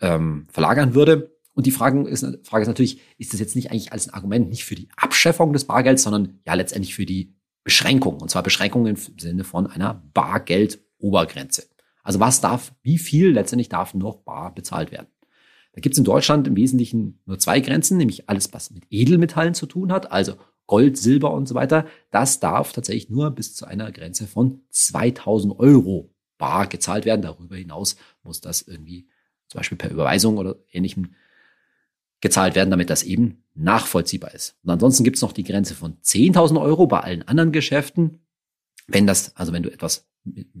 ähm, 0.00 0.46
verlagern 0.50 0.94
würde. 0.94 1.36
Und 1.54 1.66
die 1.66 1.70
Frage 1.70 2.08
ist, 2.08 2.24
Frage 2.44 2.62
ist 2.62 2.68
natürlich, 2.68 3.00
ist 3.18 3.32
das 3.32 3.40
jetzt 3.40 3.56
nicht 3.56 3.70
eigentlich 3.70 3.92
als 3.92 4.08
ein 4.08 4.14
Argument 4.14 4.48
nicht 4.48 4.64
für 4.64 4.74
die 4.74 4.88
Abschaffung 4.96 5.52
des 5.52 5.64
Bargelds, 5.64 6.02
sondern 6.02 6.40
ja 6.46 6.54
letztendlich 6.54 6.94
für 6.94 7.06
die 7.06 7.34
Beschränkung. 7.64 8.20
Und 8.20 8.30
zwar 8.30 8.42
Beschränkung 8.42 8.86
im 8.86 8.96
Sinne 8.96 9.44
von 9.44 9.66
einer 9.66 10.02
Bargeldobergrenze. 10.14 11.68
Also 12.02 12.20
was 12.20 12.40
darf, 12.40 12.74
wie 12.82 12.98
viel 12.98 13.30
letztendlich 13.30 13.68
darf 13.68 13.94
noch 13.94 14.18
bar 14.18 14.54
bezahlt 14.54 14.90
werden? 14.90 15.08
Da 15.72 15.80
gibt 15.80 15.94
es 15.94 15.98
in 15.98 16.04
Deutschland 16.04 16.46
im 16.46 16.56
Wesentlichen 16.56 17.20
nur 17.24 17.38
zwei 17.38 17.60
Grenzen, 17.60 17.96
nämlich 17.96 18.28
alles, 18.28 18.52
was 18.52 18.70
mit 18.70 18.84
Edelmetallen 18.90 19.54
zu 19.54 19.66
tun 19.66 19.90
hat, 19.90 20.12
also 20.12 20.34
Gold, 20.66 20.96
Silber 20.96 21.32
und 21.32 21.48
so 21.48 21.54
weiter, 21.54 21.86
das 22.10 22.40
darf 22.40 22.72
tatsächlich 22.72 23.10
nur 23.10 23.30
bis 23.30 23.54
zu 23.54 23.66
einer 23.66 23.92
Grenze 23.92 24.26
von 24.26 24.62
2000 24.70 25.58
Euro 25.58 26.10
bar 26.38 26.66
gezahlt 26.66 27.04
werden. 27.04 27.22
Darüber 27.22 27.56
hinaus 27.56 27.96
muss 28.22 28.40
das 28.40 28.62
irgendwie 28.62 29.06
zum 29.48 29.58
Beispiel 29.58 29.78
per 29.78 29.90
Überweisung 29.90 30.38
oder 30.38 30.56
ähnlichem 30.70 31.14
gezahlt 32.20 32.54
werden, 32.54 32.70
damit 32.70 32.88
das 32.88 33.02
eben 33.02 33.44
nachvollziehbar 33.54 34.32
ist. 34.32 34.56
Und 34.62 34.70
ansonsten 34.70 35.04
gibt 35.04 35.16
es 35.16 35.22
noch 35.22 35.32
die 35.32 35.44
Grenze 35.44 35.74
von 35.74 35.98
10.000 36.02 36.60
Euro 36.60 36.86
bei 36.86 37.00
allen 37.00 37.26
anderen 37.28 37.52
Geschäften. 37.52 38.20
Wenn 38.86 39.06
das, 39.06 39.36
also 39.36 39.52
wenn 39.52 39.62
du 39.62 39.72
etwas 39.72 40.08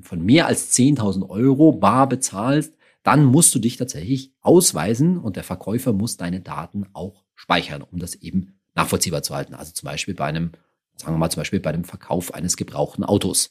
von 0.02 0.22
mehr 0.22 0.46
als 0.46 0.76
10.000 0.76 1.28
Euro 1.28 1.72
bar 1.72 2.08
bezahlst, 2.08 2.74
dann 3.02 3.24
musst 3.24 3.54
du 3.54 3.58
dich 3.58 3.76
tatsächlich 3.76 4.32
ausweisen 4.40 5.18
und 5.18 5.36
der 5.36 5.44
Verkäufer 5.44 5.92
muss 5.92 6.16
deine 6.16 6.40
Daten 6.40 6.86
auch 6.92 7.24
speichern, 7.34 7.82
um 7.82 7.98
das 7.98 8.14
eben 8.16 8.58
nachvollziehbar 8.74 9.22
zu 9.22 9.34
halten. 9.34 9.54
Also 9.54 9.72
zum 9.72 9.86
Beispiel 9.86 10.14
bei 10.14 10.26
einem, 10.26 10.52
sagen 10.96 11.14
wir 11.14 11.18
mal 11.18 11.30
zum 11.30 11.40
Beispiel 11.40 11.60
bei 11.60 11.72
dem 11.72 11.84
Verkauf 11.84 12.34
eines 12.34 12.56
gebrauchten 12.56 13.04
Autos. 13.04 13.50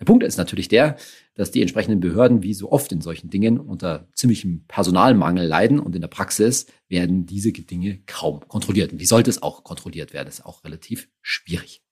Der 0.00 0.06
Punkt 0.06 0.24
ist 0.24 0.36
natürlich 0.36 0.68
der, 0.68 0.96
dass 1.34 1.50
die 1.50 1.60
entsprechenden 1.60 2.00
Behörden 2.00 2.42
wie 2.42 2.54
so 2.54 2.72
oft 2.72 2.90
in 2.92 3.00
solchen 3.00 3.30
Dingen 3.30 3.60
unter 3.60 4.08
ziemlichem 4.14 4.64
Personalmangel 4.66 5.46
leiden 5.46 5.78
und 5.78 5.94
in 5.94 6.00
der 6.00 6.08
Praxis 6.08 6.66
werden 6.88 7.26
diese 7.26 7.52
Dinge 7.52 8.00
kaum 8.06 8.40
kontrolliert. 8.48 8.92
Und 8.92 8.98
wie 8.98 9.06
sollte 9.06 9.30
es 9.30 9.42
auch 9.42 9.62
kontrolliert 9.64 10.12
werden? 10.12 10.26
Das 10.26 10.40
ist 10.40 10.46
auch 10.46 10.64
relativ 10.64 11.08
schwierig. 11.20 11.82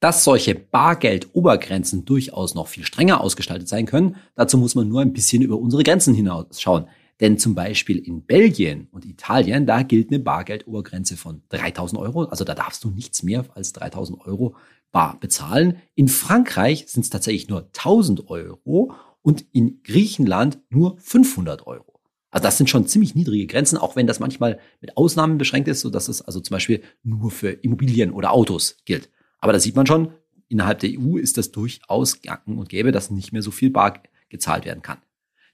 Dass 0.00 0.24
solche 0.24 0.54
Bargeldobergrenzen 0.54 2.04
durchaus 2.04 2.54
noch 2.54 2.68
viel 2.68 2.84
strenger 2.84 3.20
ausgestaltet 3.20 3.68
sein 3.68 3.86
können, 3.86 4.16
dazu 4.34 4.56
muss 4.56 4.74
man 4.74 4.88
nur 4.88 5.02
ein 5.02 5.12
bisschen 5.12 5.42
über 5.42 5.56
unsere 5.56 5.82
Grenzen 5.82 6.14
hinausschauen. 6.14 6.88
Denn 7.20 7.38
zum 7.38 7.54
Beispiel 7.54 7.98
in 7.98 8.24
Belgien 8.24 8.88
und 8.90 9.04
Italien, 9.04 9.66
da 9.66 9.82
gilt 9.82 10.10
eine 10.10 10.20
Bargeldobergrenze 10.20 11.16
von 11.16 11.42
3000 11.50 12.00
Euro. 12.00 12.24
Also 12.24 12.44
da 12.44 12.54
darfst 12.54 12.82
du 12.82 12.90
nichts 12.90 13.22
mehr 13.22 13.44
als 13.54 13.74
3000 13.74 14.20
Euro 14.22 14.56
bar 14.90 15.18
bezahlen. 15.20 15.76
In 15.94 16.08
Frankreich 16.08 16.86
sind 16.88 17.02
es 17.02 17.10
tatsächlich 17.10 17.48
nur 17.48 17.66
1000 17.66 18.28
Euro 18.28 18.94
und 19.22 19.44
in 19.52 19.82
Griechenland 19.82 20.60
nur 20.70 20.98
500 20.98 21.66
Euro. 21.66 22.00
Also 22.30 22.44
das 22.44 22.56
sind 22.56 22.70
schon 22.70 22.86
ziemlich 22.86 23.14
niedrige 23.14 23.46
Grenzen, 23.46 23.76
auch 23.76 23.96
wenn 23.96 24.06
das 24.06 24.20
manchmal 24.20 24.58
mit 24.80 24.96
Ausnahmen 24.96 25.36
beschränkt 25.36 25.68
ist, 25.68 25.80
so 25.80 25.90
dass 25.90 26.08
es 26.08 26.22
also 26.22 26.40
zum 26.40 26.54
Beispiel 26.54 26.82
nur 27.02 27.30
für 27.30 27.50
Immobilien 27.50 28.12
oder 28.12 28.32
Autos 28.32 28.76
gilt. 28.84 29.10
Aber 29.40 29.52
da 29.52 29.58
sieht 29.58 29.76
man 29.76 29.86
schon, 29.86 30.12
innerhalb 30.48 30.78
der 30.78 30.90
EU 30.90 31.16
ist 31.16 31.38
das 31.38 31.50
durchaus 31.50 32.22
gang 32.22 32.46
und 32.46 32.68
gäbe, 32.68 32.92
dass 32.92 33.10
nicht 33.10 33.32
mehr 33.32 33.42
so 33.42 33.50
viel 33.50 33.70
bar 33.70 34.02
gezahlt 34.28 34.64
werden 34.64 34.82
kann. 34.82 34.98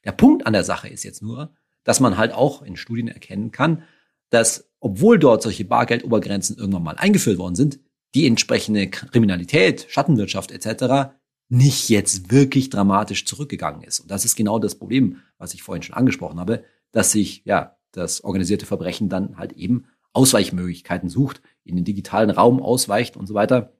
Der 0.06 0.12
Punkt 0.12 0.46
an 0.46 0.52
der 0.52 0.64
Sache 0.64 0.88
ist 0.88 1.04
jetzt 1.04 1.20
nur, 1.20 1.52
dass 1.84 2.00
man 2.00 2.16
halt 2.16 2.32
auch 2.32 2.62
in 2.62 2.76
Studien 2.76 3.08
erkennen 3.08 3.50
kann, 3.50 3.82
dass 4.30 4.70
obwohl 4.80 5.18
dort 5.18 5.42
solche 5.42 5.64
Bargeldobergrenzen 5.64 6.56
irgendwann 6.56 6.84
mal 6.84 6.96
eingeführt 6.96 7.38
worden 7.38 7.56
sind, 7.56 7.80
die 8.14 8.26
entsprechende 8.26 8.88
Kriminalität, 8.88 9.86
Schattenwirtschaft 9.88 10.50
etc. 10.52 11.12
nicht 11.48 11.88
jetzt 11.88 12.30
wirklich 12.30 12.70
dramatisch 12.70 13.26
zurückgegangen 13.26 13.82
ist. 13.82 14.00
Und 14.00 14.10
das 14.10 14.24
ist 14.24 14.36
genau 14.36 14.58
das 14.58 14.76
Problem, 14.76 15.20
was 15.38 15.54
ich 15.54 15.62
vorhin 15.62 15.82
schon 15.82 15.96
angesprochen 15.96 16.40
habe, 16.40 16.64
dass 16.92 17.12
sich 17.12 17.42
ja 17.44 17.76
das 17.92 18.22
organisierte 18.22 18.66
Verbrechen 18.66 19.08
dann 19.08 19.36
halt 19.36 19.52
eben 19.52 19.86
Ausweichmöglichkeiten 20.12 21.08
sucht, 21.08 21.42
in 21.64 21.76
den 21.76 21.84
digitalen 21.84 22.30
Raum 22.30 22.62
ausweicht 22.62 23.16
und 23.16 23.26
so 23.26 23.34
weiter. 23.34 23.72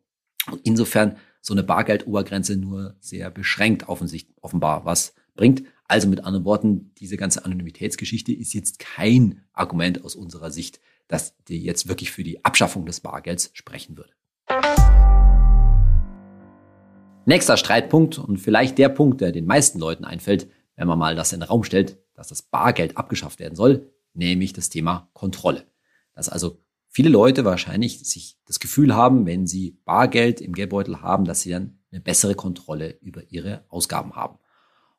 Und 0.51 0.61
insofern 0.65 1.17
so 1.41 1.55
eine 1.55 1.63
Bargeldobergrenze 1.63 2.57
nur 2.57 2.97
sehr 3.01 3.31
beschränkt 3.31 3.89
offenbar 3.89 4.85
was 4.85 5.15
bringt. 5.35 5.63
Also 5.89 6.09
mit 6.09 6.25
anderen 6.25 6.45
Worten, 6.45 6.93
diese 6.99 7.17
ganze 7.17 7.45
Anonymitätsgeschichte 7.45 8.33
ist 8.33 8.53
jetzt 8.55 8.81
kein 8.81 9.45
Argument 9.53 10.05
aus 10.05 10.17
unserer 10.17 10.51
Sicht, 10.51 10.81
das 11.07 11.37
dir 11.45 11.59
jetzt 11.59 11.87
wirklich 11.87 12.11
für 12.11 12.25
die 12.25 12.45
Abschaffung 12.45 12.87
des 12.87 13.01
Bargelds 13.01 13.51
sprechen 13.53 13.97
würde. 13.97 14.11
Nächster 17.25 17.57
Streitpunkt 17.57 18.19
und 18.19 18.39
vielleicht 18.39 18.79
der 18.79 18.89
Punkt, 18.89 19.21
der 19.21 19.31
den 19.31 19.47
meisten 19.47 19.79
Leuten 19.79 20.05
einfällt, 20.05 20.49
wenn 20.75 20.89
man 20.89 20.99
mal 20.99 21.15
das 21.15 21.33
in 21.33 21.41
den 21.41 21.49
Raum 21.49 21.63
stellt, 21.63 21.99
dass 22.15 22.29
das 22.29 22.43
Bargeld 22.43 22.97
abgeschafft 22.97 23.39
werden 23.39 23.55
soll, 23.55 23.93
nämlich 24.13 24.53
das 24.53 24.69
Thema 24.69 25.09
Kontrolle. 25.13 25.67
Dass 26.15 26.29
also 26.29 26.59
viele 26.89 27.11
Leute 27.11 27.45
wahrscheinlich 27.45 28.01
sich 28.01 28.39
das 28.47 28.59
Gefühl 28.59 28.95
haben, 28.95 29.25
wenn 29.27 29.47
sie 29.47 29.79
Bargeld 29.85 30.41
im 30.41 30.53
Geldbeutel 30.53 31.01
haben, 31.01 31.25
dass 31.25 31.43
sie 31.43 31.51
dann 31.51 31.79
eine 31.93 32.01
bessere 32.01 32.35
Kontrolle 32.35 32.99
über 33.01 33.23
ihre 33.31 33.65
Ausgaben 33.69 34.17
haben. 34.17 34.39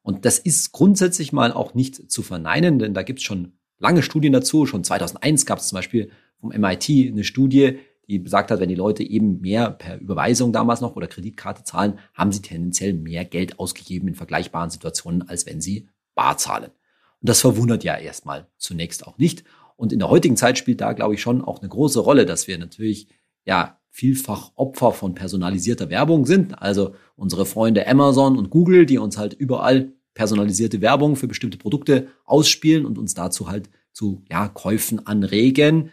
Und 0.07 0.23
das 0.23 0.39
ist 0.39 0.71
grundsätzlich 0.71 1.33
mal 1.33 1.51
auch 1.51 1.73
nicht 1.73 2.09
zu 2.09 2.23
verneinen, 2.23 2.79
denn 2.79 2.93
da 2.93 3.03
gibt 3.03 3.19
es 3.19 3.25
schon 3.25 3.51
lange 3.77 4.01
Studien 4.01 4.31
dazu. 4.31 4.65
Schon 4.65 4.85
2001 4.85 5.45
gab 5.45 5.59
es 5.59 5.67
zum 5.67 5.75
Beispiel 5.75 6.11
vom 6.39 6.51
MIT 6.51 6.89
eine 7.11 7.25
Studie, 7.25 7.79
die 8.07 8.17
besagt 8.17 8.49
hat, 8.49 8.61
wenn 8.61 8.69
die 8.69 8.75
Leute 8.75 9.03
eben 9.03 9.41
mehr 9.41 9.69
per 9.69 9.99
Überweisung 9.99 10.53
damals 10.53 10.79
noch 10.79 10.95
oder 10.95 11.07
Kreditkarte 11.07 11.65
zahlen, 11.65 11.99
haben 12.13 12.31
sie 12.31 12.41
tendenziell 12.41 12.93
mehr 12.93 13.25
Geld 13.25 13.59
ausgegeben 13.59 14.07
in 14.07 14.15
vergleichbaren 14.15 14.69
Situationen, 14.69 15.27
als 15.27 15.45
wenn 15.45 15.59
sie 15.59 15.89
bar 16.15 16.37
zahlen. 16.37 16.71
Und 17.19 17.27
das 17.27 17.41
verwundert 17.41 17.83
ja 17.83 17.97
erstmal 17.97 18.47
zunächst 18.55 19.05
auch 19.05 19.17
nicht. 19.17 19.43
Und 19.75 19.91
in 19.91 19.99
der 19.99 20.09
heutigen 20.09 20.37
Zeit 20.37 20.57
spielt 20.57 20.79
da, 20.79 20.93
glaube 20.93 21.15
ich, 21.15 21.21
schon 21.21 21.43
auch 21.43 21.59
eine 21.59 21.67
große 21.67 21.99
Rolle, 21.99 22.25
dass 22.25 22.47
wir 22.47 22.57
natürlich 22.57 23.09
ja 23.43 23.77
vielfach 23.89 24.51
Opfer 24.55 24.93
von 24.93 25.15
personalisierter 25.15 25.89
Werbung 25.89 26.25
sind. 26.25 26.61
Also 26.61 26.95
unsere 27.17 27.45
Freunde 27.45 27.85
Amazon 27.87 28.37
und 28.37 28.49
Google, 28.49 28.85
die 28.85 28.99
uns 28.99 29.17
halt 29.17 29.33
überall 29.33 29.91
personalisierte 30.17 30.81
Werbung 30.81 31.15
für 31.15 31.27
bestimmte 31.27 31.59
Produkte 31.59 32.07
ausspielen 32.25 32.85
und 32.85 32.97
uns 32.97 33.13
dazu 33.13 33.49
halt 33.49 33.69
zu 33.93 34.23
ja, 34.29 34.47
Käufen 34.47 35.05
anregen, 35.05 35.91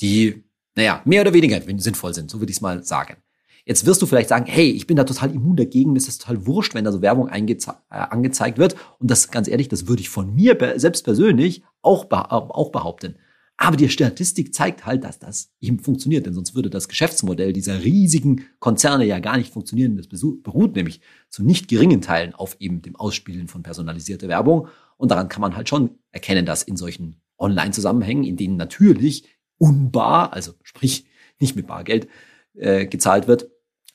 die 0.00 0.42
naja, 0.74 1.02
mehr 1.04 1.22
oder 1.22 1.32
weniger 1.32 1.60
sinnvoll 1.78 2.14
sind, 2.14 2.30
so 2.30 2.40
würde 2.40 2.50
ich 2.50 2.56
es 2.56 2.60
mal 2.60 2.82
sagen. 2.84 3.16
Jetzt 3.64 3.86
wirst 3.86 4.02
du 4.02 4.06
vielleicht 4.06 4.28
sagen, 4.28 4.46
hey, 4.46 4.70
ich 4.70 4.86
bin 4.86 4.96
da 4.96 5.04
total 5.04 5.30
immun 5.32 5.56
dagegen, 5.56 5.92
mir 5.92 5.98
ist 5.98 6.08
das 6.08 6.18
total 6.18 6.46
wurscht, 6.46 6.74
wenn 6.74 6.84
da 6.84 6.90
so 6.90 7.02
Werbung 7.02 7.28
äh, 7.28 7.56
angezeigt 7.90 8.58
wird. 8.58 8.74
Und 8.98 9.10
das, 9.10 9.30
ganz 9.30 9.46
ehrlich, 9.46 9.68
das 9.68 9.86
würde 9.86 10.00
ich 10.00 10.08
von 10.08 10.34
mir 10.34 10.56
selbst 10.76 11.04
persönlich 11.04 11.62
auch, 11.82 12.06
beh 12.06 12.16
auch 12.16 12.72
behaupten. 12.72 13.16
Aber 13.62 13.76
die 13.76 13.90
Statistik 13.90 14.54
zeigt 14.54 14.86
halt, 14.86 15.04
dass 15.04 15.18
das 15.18 15.52
eben 15.60 15.80
funktioniert, 15.80 16.24
denn 16.24 16.32
sonst 16.32 16.54
würde 16.54 16.70
das 16.70 16.88
Geschäftsmodell 16.88 17.52
dieser 17.52 17.84
riesigen 17.84 18.46
Konzerne 18.58 19.04
ja 19.04 19.18
gar 19.18 19.36
nicht 19.36 19.52
funktionieren. 19.52 19.98
Das 19.98 20.08
beruht 20.08 20.76
nämlich 20.76 21.02
zu 21.28 21.42
nicht 21.42 21.68
geringen 21.68 22.00
Teilen 22.00 22.34
auf 22.34 22.56
eben 22.58 22.80
dem 22.80 22.96
Ausspielen 22.96 23.48
von 23.48 23.62
personalisierter 23.62 24.28
Werbung. 24.28 24.68
Und 24.96 25.10
daran 25.10 25.28
kann 25.28 25.42
man 25.42 25.56
halt 25.56 25.68
schon 25.68 25.98
erkennen, 26.10 26.46
dass 26.46 26.62
in 26.62 26.78
solchen 26.78 27.20
Online-Zusammenhängen, 27.36 28.24
in 28.24 28.38
denen 28.38 28.56
natürlich 28.56 29.28
unbar, 29.58 30.32
also 30.32 30.54
sprich 30.62 31.04
nicht 31.38 31.54
mit 31.54 31.66
Bargeld 31.66 32.08
äh, 32.54 32.86
gezahlt 32.86 33.28
wird, 33.28 33.50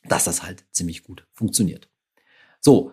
dass 0.08 0.26
das 0.26 0.44
halt 0.44 0.64
ziemlich 0.74 1.02
gut 1.02 1.26
funktioniert. 1.34 1.90
So, 2.62 2.92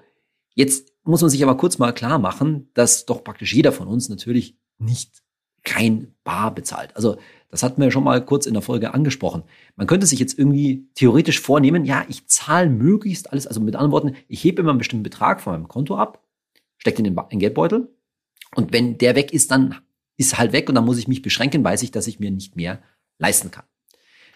jetzt 0.54 0.90
muss 1.02 1.20
man 1.20 1.28
sich 1.28 1.42
aber 1.42 1.58
kurz 1.58 1.76
mal 1.76 1.92
klar 1.92 2.18
machen, 2.18 2.70
dass 2.72 3.04
doch 3.04 3.22
praktisch 3.22 3.52
jeder 3.52 3.72
von 3.72 3.88
uns 3.88 4.08
natürlich 4.08 4.56
nicht 4.78 5.22
kein 5.64 6.14
Bar 6.24 6.54
bezahlt. 6.54 6.94
Also 6.96 7.18
das 7.50 7.62
hatten 7.62 7.82
wir 7.82 7.90
schon 7.90 8.04
mal 8.04 8.24
kurz 8.24 8.46
in 8.46 8.54
der 8.54 8.62
Folge 8.62 8.94
angesprochen. 8.94 9.42
Man 9.76 9.86
könnte 9.86 10.06
sich 10.06 10.18
jetzt 10.18 10.38
irgendwie 10.38 10.88
theoretisch 10.94 11.40
vornehmen, 11.40 11.84
ja, 11.84 12.04
ich 12.08 12.26
zahle 12.26 12.70
möglichst 12.70 13.30
alles, 13.30 13.46
also 13.46 13.60
mit 13.60 13.76
anderen 13.76 13.92
Worten, 13.92 14.16
ich 14.26 14.42
hebe 14.42 14.62
immer 14.62 14.70
einen 14.70 14.78
bestimmten 14.78 15.02
Betrag 15.02 15.40
von 15.40 15.52
meinem 15.52 15.68
Konto 15.68 15.96
ab, 15.96 16.22
stecke 16.78 17.02
den, 17.02 17.14
in 17.14 17.28
den 17.30 17.38
Geldbeutel 17.38 17.88
und 18.56 18.72
wenn 18.72 18.98
der 18.98 19.16
weg 19.16 19.32
ist, 19.32 19.50
dann 19.50 19.76
ist 20.16 20.38
halt 20.38 20.52
weg 20.52 20.68
und 20.68 20.74
dann 20.74 20.84
muss 20.84 20.98
ich 20.98 21.08
mich 21.08 21.22
beschränken, 21.22 21.62
weiß 21.62 21.82
ich, 21.82 21.90
dass 21.90 22.06
ich 22.06 22.20
mir 22.20 22.30
nicht 22.30 22.56
mehr 22.56 22.82
leisten 23.18 23.50
kann. 23.50 23.64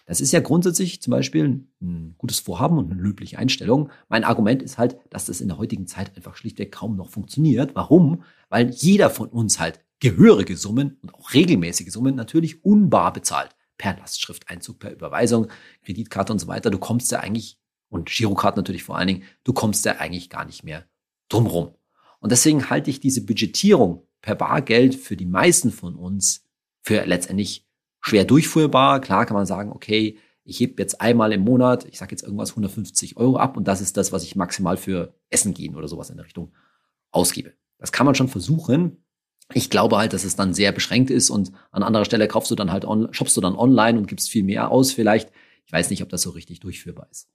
Das 0.05 0.21
ist 0.21 0.33
ja 0.33 0.41
grundsätzlich 0.41 1.03
zum 1.03 1.11
Beispiel 1.11 1.67
ein 1.81 2.15
gutes 2.17 2.39
Vorhaben 2.39 2.79
und 2.79 2.93
eine 2.93 3.01
löbliche 3.01 3.39
Einstellung. 3.39 3.91
Mein 4.09 4.23
Argument 4.23 4.63
ist 4.63 4.79
halt, 4.79 4.97
dass 5.11 5.25
das 5.25 5.41
in 5.41 5.49
der 5.49 5.59
heutigen 5.59 5.89
Zeit 5.89 6.17
einfach 6.17 6.37
schlichtweg 6.37 6.71
kaum 6.71 6.97
noch 6.97 7.11
funktioniert. 7.11 7.75
Warum? 7.75 8.23
Weil 8.49 8.71
jeder 8.71 9.11
von 9.11 9.29
uns 9.29 9.59
halt 9.59 9.81
gehörige 10.01 10.57
Summen 10.57 10.99
und 11.03 11.15
auch 11.15 11.33
regelmäßige 11.33 11.91
Summen 11.91 12.15
natürlich 12.15 12.65
unbar 12.65 13.13
bezahlt. 13.13 13.51
Per 13.79 13.97
Lastschrifteinzug, 13.97 14.79
per 14.79 14.93
Überweisung, 14.93 15.49
Kreditkarte 15.85 16.33
und 16.33 16.39
so 16.39 16.47
weiter. 16.47 16.71
Du 16.71 16.79
kommst 16.79 17.13
ja 17.13 17.21
eigentlich, 17.21 17.59
und 17.89 18.09
Girocard 18.09 18.57
natürlich 18.57 18.85
vor 18.85 18.97
allen 18.97 19.09
Dingen, 19.09 19.23
du 19.45 19.53
kommst 19.53 19.85
ja 19.85 19.97
eigentlich 19.97 20.31
gar 20.31 20.45
nicht 20.45 20.65
mehr 20.65 20.87
drumrum. 21.29 21.75
Und 22.21 22.33
deswegen 22.33 22.71
halte 22.71 22.91
ich 22.91 23.01
diese 23.01 23.25
Budgetierung 23.25 24.07
per 24.23 24.35
Bargeld 24.35 24.95
für 24.95 25.17
die 25.17 25.27
meisten 25.27 25.71
von 25.71 25.95
uns 25.95 26.45
für 26.83 27.05
letztendlich 27.05 27.67
schwer 28.01 28.25
durchführbar. 28.25 29.01
Klar 29.01 29.27
kann 29.27 29.37
man 29.37 29.47
sagen, 29.47 29.73
okay, 29.73 30.19
ich 30.45 30.61
hebe 30.61 30.81
jetzt 30.81 31.01
einmal 31.01 31.33
im 31.33 31.43
Monat, 31.43 31.85
ich 31.87 31.99
sage 31.99 32.13
jetzt 32.13 32.23
irgendwas 32.23 32.51
150 32.51 33.17
Euro 33.17 33.37
ab 33.37 33.57
und 33.57 33.67
das 33.67 33.81
ist 33.81 33.97
das, 33.97 34.13
was 34.13 34.23
ich 34.23 34.37
maximal 34.37 34.77
für 34.77 35.15
Essen 35.29 35.55
gehen 35.55 35.75
oder 35.75 35.89
sowas 35.89 36.09
in 36.09 36.17
der 36.17 36.25
Richtung 36.25 36.53
ausgebe. 37.11 37.53
Das 37.79 37.93
kann 37.93 38.07
man 38.07 38.15
schon 38.15 38.29
versuchen. 38.29 39.05
Ich 39.55 39.71
glaube 39.71 39.97
halt, 39.97 40.13
dass 40.13 40.25
es 40.25 40.37
dann 40.37 40.55
sehr 40.55 40.73
beschränkt 40.73 41.11
ist 41.11 41.31
und 41.31 41.53
an 41.71 41.83
anderer 41.83 42.05
Stelle 42.05 42.29
kaufst 42.29 42.51
du 42.51 42.55
dann 42.55 42.73
halt 42.73 42.85
on, 42.85 43.13
shoppst 43.13 43.37
du 43.37 43.41
dann 43.41 43.55
online 43.55 43.99
und 43.99 44.09
gibst 44.09 44.31
viel 44.31 44.43
mehr 44.43 44.71
aus 44.71 44.93
vielleicht. 44.93 45.31
Ich 45.67 45.73
weiß 45.73 45.91
nicht, 45.91 46.03
ob 46.03 46.09
das 46.09 46.23
so 46.23 46.31
richtig 46.31 46.61
durchführbar 46.61 47.09
ist. 47.11 47.29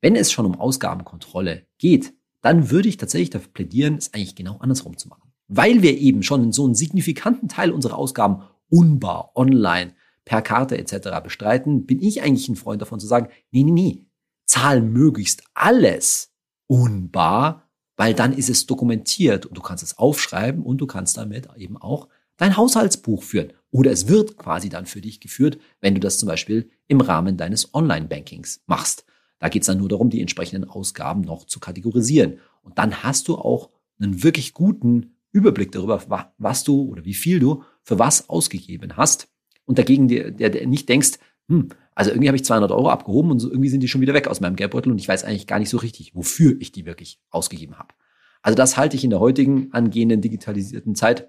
Wenn 0.00 0.16
es 0.16 0.32
schon 0.32 0.46
um 0.46 0.58
Ausgabenkontrolle 0.58 1.66
geht, 1.78 2.14
dann 2.40 2.70
würde 2.70 2.88
ich 2.88 2.96
tatsächlich 2.96 3.30
dafür 3.30 3.52
plädieren, 3.52 3.96
es 3.96 4.14
eigentlich 4.14 4.36
genau 4.36 4.58
andersrum 4.58 4.96
zu 4.96 5.08
machen 5.08 5.28
weil 5.48 5.82
wir 5.82 5.98
eben 5.98 6.22
schon 6.22 6.52
so 6.52 6.64
einen 6.64 6.74
signifikanten 6.74 7.48
Teil 7.48 7.72
unserer 7.72 7.96
Ausgaben 7.96 8.42
unbar, 8.68 9.32
online, 9.34 9.94
per 10.24 10.42
Karte 10.42 10.76
etc. 10.76 11.22
bestreiten, 11.22 11.86
bin 11.86 12.00
ich 12.00 12.22
eigentlich 12.22 12.48
ein 12.48 12.56
Freund 12.56 12.82
davon 12.82 13.00
zu 13.00 13.06
sagen, 13.06 13.28
nee, 13.50 13.64
nee, 13.64 13.72
nee, 13.72 14.06
zahl 14.44 14.82
möglichst 14.82 15.42
alles 15.54 16.34
unbar, 16.66 17.67
weil 17.98 18.14
dann 18.14 18.32
ist 18.32 18.48
es 18.48 18.64
dokumentiert 18.64 19.44
und 19.44 19.58
du 19.58 19.60
kannst 19.60 19.82
es 19.82 19.98
aufschreiben 19.98 20.62
und 20.62 20.78
du 20.78 20.86
kannst 20.86 21.18
damit 21.18 21.48
eben 21.56 21.76
auch 21.76 22.08
dein 22.36 22.56
Haushaltsbuch 22.56 23.24
führen. 23.24 23.52
Oder 23.72 23.90
es 23.90 24.06
wird 24.06 24.38
quasi 24.38 24.68
dann 24.68 24.86
für 24.86 25.00
dich 25.00 25.20
geführt, 25.20 25.58
wenn 25.80 25.94
du 25.94 26.00
das 26.00 26.16
zum 26.16 26.28
Beispiel 26.28 26.70
im 26.86 27.00
Rahmen 27.00 27.36
deines 27.36 27.74
Online-Bankings 27.74 28.62
machst. 28.66 29.04
Da 29.40 29.48
geht 29.48 29.62
es 29.62 29.66
dann 29.66 29.78
nur 29.78 29.88
darum, 29.88 30.10
die 30.10 30.20
entsprechenden 30.20 30.70
Ausgaben 30.70 31.22
noch 31.22 31.44
zu 31.44 31.58
kategorisieren. 31.58 32.38
Und 32.62 32.78
dann 32.78 33.02
hast 33.02 33.26
du 33.26 33.36
auch 33.36 33.70
einen 34.00 34.22
wirklich 34.22 34.54
guten 34.54 35.16
Überblick 35.32 35.72
darüber, 35.72 36.30
was 36.38 36.62
du 36.62 36.82
oder 36.82 37.04
wie 37.04 37.14
viel 37.14 37.40
du 37.40 37.64
für 37.82 37.98
was 37.98 38.28
ausgegeben 38.28 38.96
hast. 38.96 39.28
Und 39.64 39.78
dagegen, 39.78 40.06
der, 40.06 40.30
der 40.30 40.66
nicht 40.68 40.88
denkst, 40.88 41.18
hm, 41.48 41.70
also 41.98 42.12
irgendwie 42.12 42.28
habe 42.28 42.36
ich 42.36 42.44
200 42.44 42.70
Euro 42.70 42.90
abgehoben 42.90 43.32
und 43.32 43.40
so 43.40 43.50
irgendwie 43.50 43.70
sind 43.70 43.80
die 43.80 43.88
schon 43.88 44.00
wieder 44.00 44.14
weg 44.14 44.28
aus 44.28 44.40
meinem 44.40 44.54
Geldbeutel 44.54 44.92
und 44.92 44.98
ich 44.98 45.08
weiß 45.08 45.24
eigentlich 45.24 45.48
gar 45.48 45.58
nicht 45.58 45.68
so 45.68 45.78
richtig, 45.78 46.14
wofür 46.14 46.54
ich 46.60 46.70
die 46.70 46.86
wirklich 46.86 47.18
ausgegeben 47.30 47.76
habe. 47.76 47.92
Also 48.40 48.54
das 48.54 48.76
halte 48.76 48.94
ich 48.94 49.02
in 49.02 49.10
der 49.10 49.18
heutigen 49.18 49.72
angehenden 49.72 50.20
digitalisierten 50.20 50.94
Zeit 50.94 51.28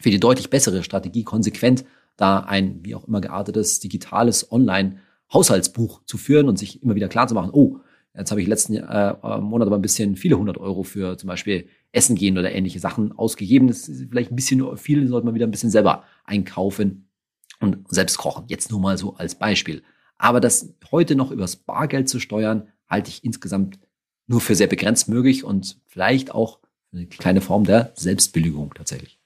für 0.00 0.08
die 0.08 0.18
deutlich 0.18 0.48
bessere 0.48 0.82
Strategie, 0.82 1.22
konsequent 1.22 1.84
da 2.16 2.38
ein 2.38 2.80
wie 2.82 2.94
auch 2.94 3.06
immer 3.06 3.20
geartetes 3.20 3.78
digitales 3.80 4.50
Online-Haushaltsbuch 4.50 6.00
zu 6.06 6.16
führen 6.16 6.48
und 6.48 6.58
sich 6.58 6.82
immer 6.82 6.94
wieder 6.94 7.08
klar 7.08 7.28
zu 7.28 7.34
machen, 7.34 7.50
oh, 7.52 7.80
jetzt 8.16 8.30
habe 8.30 8.40
ich 8.40 8.48
letzten 8.48 8.76
äh, 8.76 9.40
Monat 9.40 9.66
aber 9.66 9.76
ein 9.76 9.82
bisschen 9.82 10.16
viele 10.16 10.38
hundert 10.38 10.56
Euro 10.56 10.82
für 10.82 11.18
zum 11.18 11.28
Beispiel 11.28 11.68
Essen 11.92 12.16
gehen 12.16 12.38
oder 12.38 12.50
ähnliche 12.50 12.80
Sachen 12.80 13.12
ausgegeben. 13.12 13.68
Das 13.68 13.86
ist 13.86 14.08
vielleicht 14.08 14.32
ein 14.32 14.36
bisschen 14.36 14.78
viel, 14.78 15.08
sollte 15.08 15.26
man 15.26 15.34
wieder 15.34 15.46
ein 15.46 15.50
bisschen 15.50 15.68
selber 15.68 16.04
einkaufen 16.24 17.10
und 17.60 17.80
selbst 17.90 18.16
kochen. 18.16 18.46
Jetzt 18.48 18.70
nur 18.70 18.80
mal 18.80 18.96
so 18.96 19.16
als 19.16 19.34
Beispiel. 19.34 19.82
Aber 20.18 20.40
das 20.40 20.74
heute 20.90 21.14
noch 21.14 21.30
übers 21.30 21.56
Bargeld 21.56 22.08
zu 22.08 22.20
steuern, 22.20 22.68
halte 22.88 23.10
ich 23.10 23.24
insgesamt 23.24 23.78
nur 24.26 24.40
für 24.40 24.54
sehr 24.54 24.66
begrenzt 24.66 25.08
möglich 25.08 25.44
und 25.44 25.78
vielleicht 25.86 26.34
auch 26.34 26.60
eine 26.92 27.06
kleine 27.06 27.40
Form 27.40 27.64
der 27.64 27.92
Selbstbelügung 27.94 28.72
tatsächlich. 28.74 29.18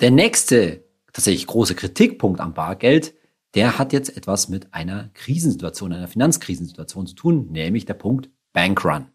Der 0.00 0.10
nächste 0.10 0.84
tatsächlich 1.12 1.46
große 1.46 1.74
Kritikpunkt 1.74 2.40
am 2.40 2.54
Bargeld, 2.54 3.14
der 3.54 3.78
hat 3.78 3.92
jetzt 3.92 4.16
etwas 4.16 4.48
mit 4.48 4.74
einer 4.74 5.10
Krisensituation, 5.14 5.92
einer 5.92 6.08
Finanzkrisensituation 6.08 7.06
zu 7.06 7.14
tun, 7.14 7.50
nämlich 7.50 7.86
der 7.86 7.94
Punkt 7.94 8.30
Bankrun. 8.52 9.06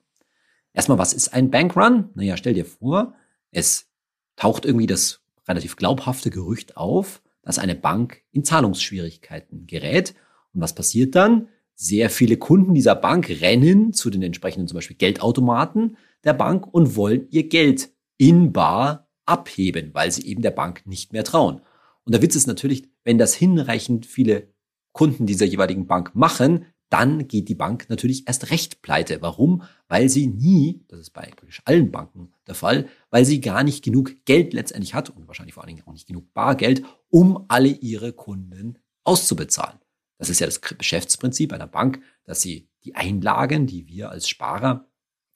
Erstmal, 0.73 0.97
was 0.97 1.13
ist 1.13 1.33
ein 1.33 1.51
Bankrun? 1.51 2.09
Naja, 2.15 2.37
stell 2.37 2.53
dir 2.53 2.65
vor, 2.65 3.13
es 3.51 3.87
taucht 4.35 4.65
irgendwie 4.65 4.87
das 4.87 5.21
relativ 5.47 5.75
glaubhafte 5.75 6.29
Gerücht 6.29 6.77
auf, 6.77 7.21
dass 7.41 7.59
eine 7.59 7.75
Bank 7.75 8.21
in 8.31 8.43
Zahlungsschwierigkeiten 8.43 9.67
gerät. 9.67 10.13
Und 10.53 10.61
was 10.61 10.75
passiert 10.75 11.15
dann? 11.15 11.47
Sehr 11.75 12.09
viele 12.09 12.37
Kunden 12.37 12.73
dieser 12.73 12.95
Bank 12.95 13.29
rennen 13.41 13.93
zu 13.93 14.09
den 14.09 14.21
entsprechenden 14.21 14.67
zum 14.67 14.75
Beispiel 14.75 14.97
Geldautomaten 14.97 15.97
der 16.23 16.33
Bank 16.33 16.71
und 16.71 16.95
wollen 16.95 17.27
ihr 17.31 17.49
Geld 17.49 17.89
in 18.17 18.51
Bar 18.53 19.07
abheben, 19.25 19.91
weil 19.93 20.11
sie 20.11 20.27
eben 20.27 20.41
der 20.41 20.51
Bank 20.51 20.85
nicht 20.85 21.13
mehr 21.13 21.23
trauen. 21.23 21.61
Und 22.03 22.13
der 22.13 22.21
Witz 22.21 22.35
ist 22.35 22.47
natürlich, 22.47 22.89
wenn 23.03 23.17
das 23.17 23.33
hinreichend 23.33 24.05
viele 24.05 24.49
Kunden 24.91 25.25
dieser 25.25 25.45
jeweiligen 25.45 25.87
Bank 25.87 26.15
machen, 26.15 26.65
dann 26.91 27.27
geht 27.29 27.47
die 27.47 27.55
Bank 27.55 27.89
natürlich 27.89 28.27
erst 28.27 28.51
recht 28.51 28.81
pleite. 28.81 29.21
Warum? 29.21 29.63
Weil 29.87 30.09
sie 30.09 30.27
nie, 30.27 30.83
das 30.89 30.99
ist 30.99 31.09
bei 31.11 31.21
praktisch 31.21 31.61
allen 31.63 31.89
Banken 31.89 32.33
der 32.47 32.53
Fall, 32.53 32.89
weil 33.09 33.23
sie 33.23 33.39
gar 33.39 33.63
nicht 33.63 33.83
genug 33.83 34.25
Geld 34.25 34.53
letztendlich 34.53 34.93
hat 34.93 35.09
und 35.09 35.27
wahrscheinlich 35.27 35.53
vor 35.53 35.63
allen 35.63 35.73
Dingen 35.73 35.87
auch 35.87 35.93
nicht 35.93 36.07
genug 36.07 36.33
Bargeld, 36.33 36.83
um 37.09 37.45
alle 37.47 37.69
ihre 37.69 38.11
Kunden 38.11 38.77
auszubezahlen. 39.05 39.79
Das 40.17 40.29
ist 40.29 40.39
ja 40.39 40.45
das 40.45 40.59
Geschäftsprinzip 40.59 41.53
einer 41.53 41.65
Bank, 41.65 42.01
dass 42.25 42.41
sie 42.41 42.67
die 42.83 42.95
Einlagen, 42.95 43.67
die 43.67 43.87
wir 43.87 44.09
als 44.11 44.27
Sparer 44.27 44.85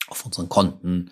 auf 0.07 0.25
unseren 0.25 0.49
Konten 0.49 1.09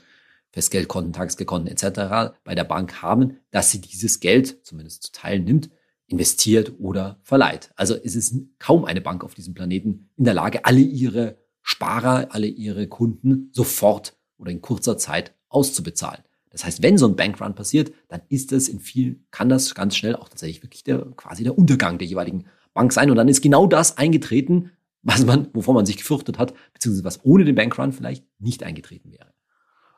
Festgeldkonten, 0.51 1.13
Tagesgeldkonten 1.13 1.71
etc. 1.71 2.35
bei 2.43 2.53
der 2.53 2.65
Bank 2.65 3.01
haben, 3.01 3.39
dass 3.49 3.71
sie 3.71 3.81
dieses 3.81 4.19
Geld 4.19 4.63
zumindest 4.65 5.03
zu 5.03 5.11
Teilen 5.11 5.45
nimmt, 5.45 5.71
investiert 6.13 6.73
oder 6.79 7.19
verleiht. 7.23 7.71
Also 7.75 7.95
es 7.95 8.15
ist 8.15 8.35
kaum 8.59 8.85
eine 8.85 9.01
Bank 9.01 9.23
auf 9.23 9.33
diesem 9.33 9.55
Planeten 9.55 10.09
in 10.15 10.25
der 10.25 10.35
Lage, 10.35 10.63
alle 10.65 10.79
ihre 10.79 11.37
Sparer, 11.63 12.27
alle 12.29 12.45
ihre 12.47 12.87
Kunden 12.87 13.49
sofort 13.51 14.15
oder 14.37 14.51
in 14.51 14.61
kurzer 14.61 14.97
Zeit 14.97 15.33
auszubezahlen. 15.49 16.23
Das 16.51 16.63
heißt, 16.63 16.83
wenn 16.83 16.99
so 16.99 17.07
ein 17.07 17.15
Bankrun 17.15 17.55
passiert, 17.55 17.91
dann 18.09 18.21
ist 18.29 18.51
es 18.51 18.69
in 18.69 18.79
vielen, 18.79 19.25
kann 19.31 19.49
das 19.49 19.73
ganz 19.73 19.95
schnell 19.95 20.15
auch 20.15 20.29
tatsächlich 20.29 20.61
wirklich 20.61 20.83
der, 20.83 20.99
quasi 21.17 21.43
der 21.43 21.57
Untergang 21.57 21.97
der 21.97 22.07
jeweiligen 22.07 22.45
Bank 22.75 22.93
sein. 22.93 23.09
Und 23.09 23.17
dann 23.17 23.27
ist 23.27 23.41
genau 23.41 23.65
das 23.65 23.97
eingetreten, 23.97 24.71
was 25.01 25.25
man, 25.25 25.49
wovor 25.53 25.73
man 25.73 25.87
sich 25.87 25.97
gefürchtet 25.97 26.37
hat, 26.37 26.53
beziehungsweise 26.73 27.05
was 27.05 27.25
ohne 27.25 27.43
den 27.43 27.55
Bankrun 27.55 27.91
vielleicht 27.91 28.23
nicht 28.39 28.61
eingetreten 28.61 29.11
wäre. 29.11 29.33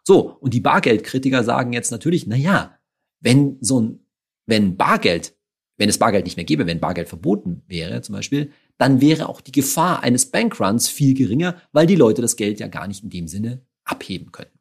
So, 0.04 0.38
und 0.40 0.54
die 0.54 0.62
Bargeldkritiker 0.62 1.44
sagen 1.44 1.74
jetzt 1.74 1.92
natürlich, 1.92 2.26
na 2.26 2.38
ja, 2.38 2.78
wenn 3.20 3.58
so 3.60 3.82
ein, 3.82 4.00
wenn 4.46 4.78
Bargeld, 4.78 5.35
wenn 5.78 5.90
es 5.90 5.98
Bargeld 5.98 6.26
nicht 6.26 6.38
mehr 6.38 6.46
gäbe, 6.46 6.68
wenn 6.68 6.80
Bargeld 6.80 7.10
verboten 7.10 7.64
wäre 7.68 8.02
zum 8.02 8.14
Beispiel, 8.14 8.52
dann 8.78 9.02
wäre 9.02 9.28
auch 9.28 9.42
die 9.42 9.52
Gefahr 9.52 10.04
eines 10.04 10.28
Bankruns 10.28 10.88
viel 10.88 11.14
geringer, 11.14 11.62
weil 11.72 11.88
die 11.88 11.96
Leute 11.96 12.22
das 12.22 12.36
Geld 12.36 12.60
ja 12.60 12.68
gar 12.68 12.88
nicht 12.88 13.04
in 13.04 13.10
dem 13.10 13.28
Sinne 13.28 13.62
abheben 13.84 14.32
können. 14.32 14.52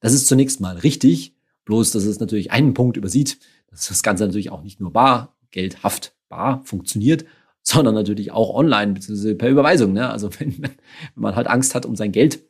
Das 0.00 0.12
ist 0.12 0.26
zunächst 0.26 0.60
mal 0.60 0.76
richtig, 0.78 1.34
bloß 1.64 1.90
dass 1.90 2.04
es 2.04 2.20
natürlich 2.20 2.50
einen 2.50 2.74
Punkt 2.74 2.96
übersieht, 2.96 3.38
dass 3.70 3.88
das 3.88 4.02
Ganze 4.02 4.24
natürlich 4.24 4.50
auch 4.50 4.62
nicht 4.62 4.80
nur 4.80 4.92
bargeldhaft 4.92 6.14
bar 6.28 6.62
funktioniert, 6.64 7.24
sondern 7.62 7.94
natürlich 7.94 8.32
auch 8.32 8.54
online 8.54 8.94
bzw. 8.94 9.34
per 9.34 9.50
Überweisung. 9.50 9.92
Ne? 9.92 10.08
Also 10.08 10.30
wenn, 10.38 10.62
wenn 10.62 10.72
man 11.14 11.36
halt 11.36 11.46
Angst 11.46 11.74
hat 11.74 11.84
um 11.84 11.96
sein 11.96 12.12
Geld, 12.12 12.40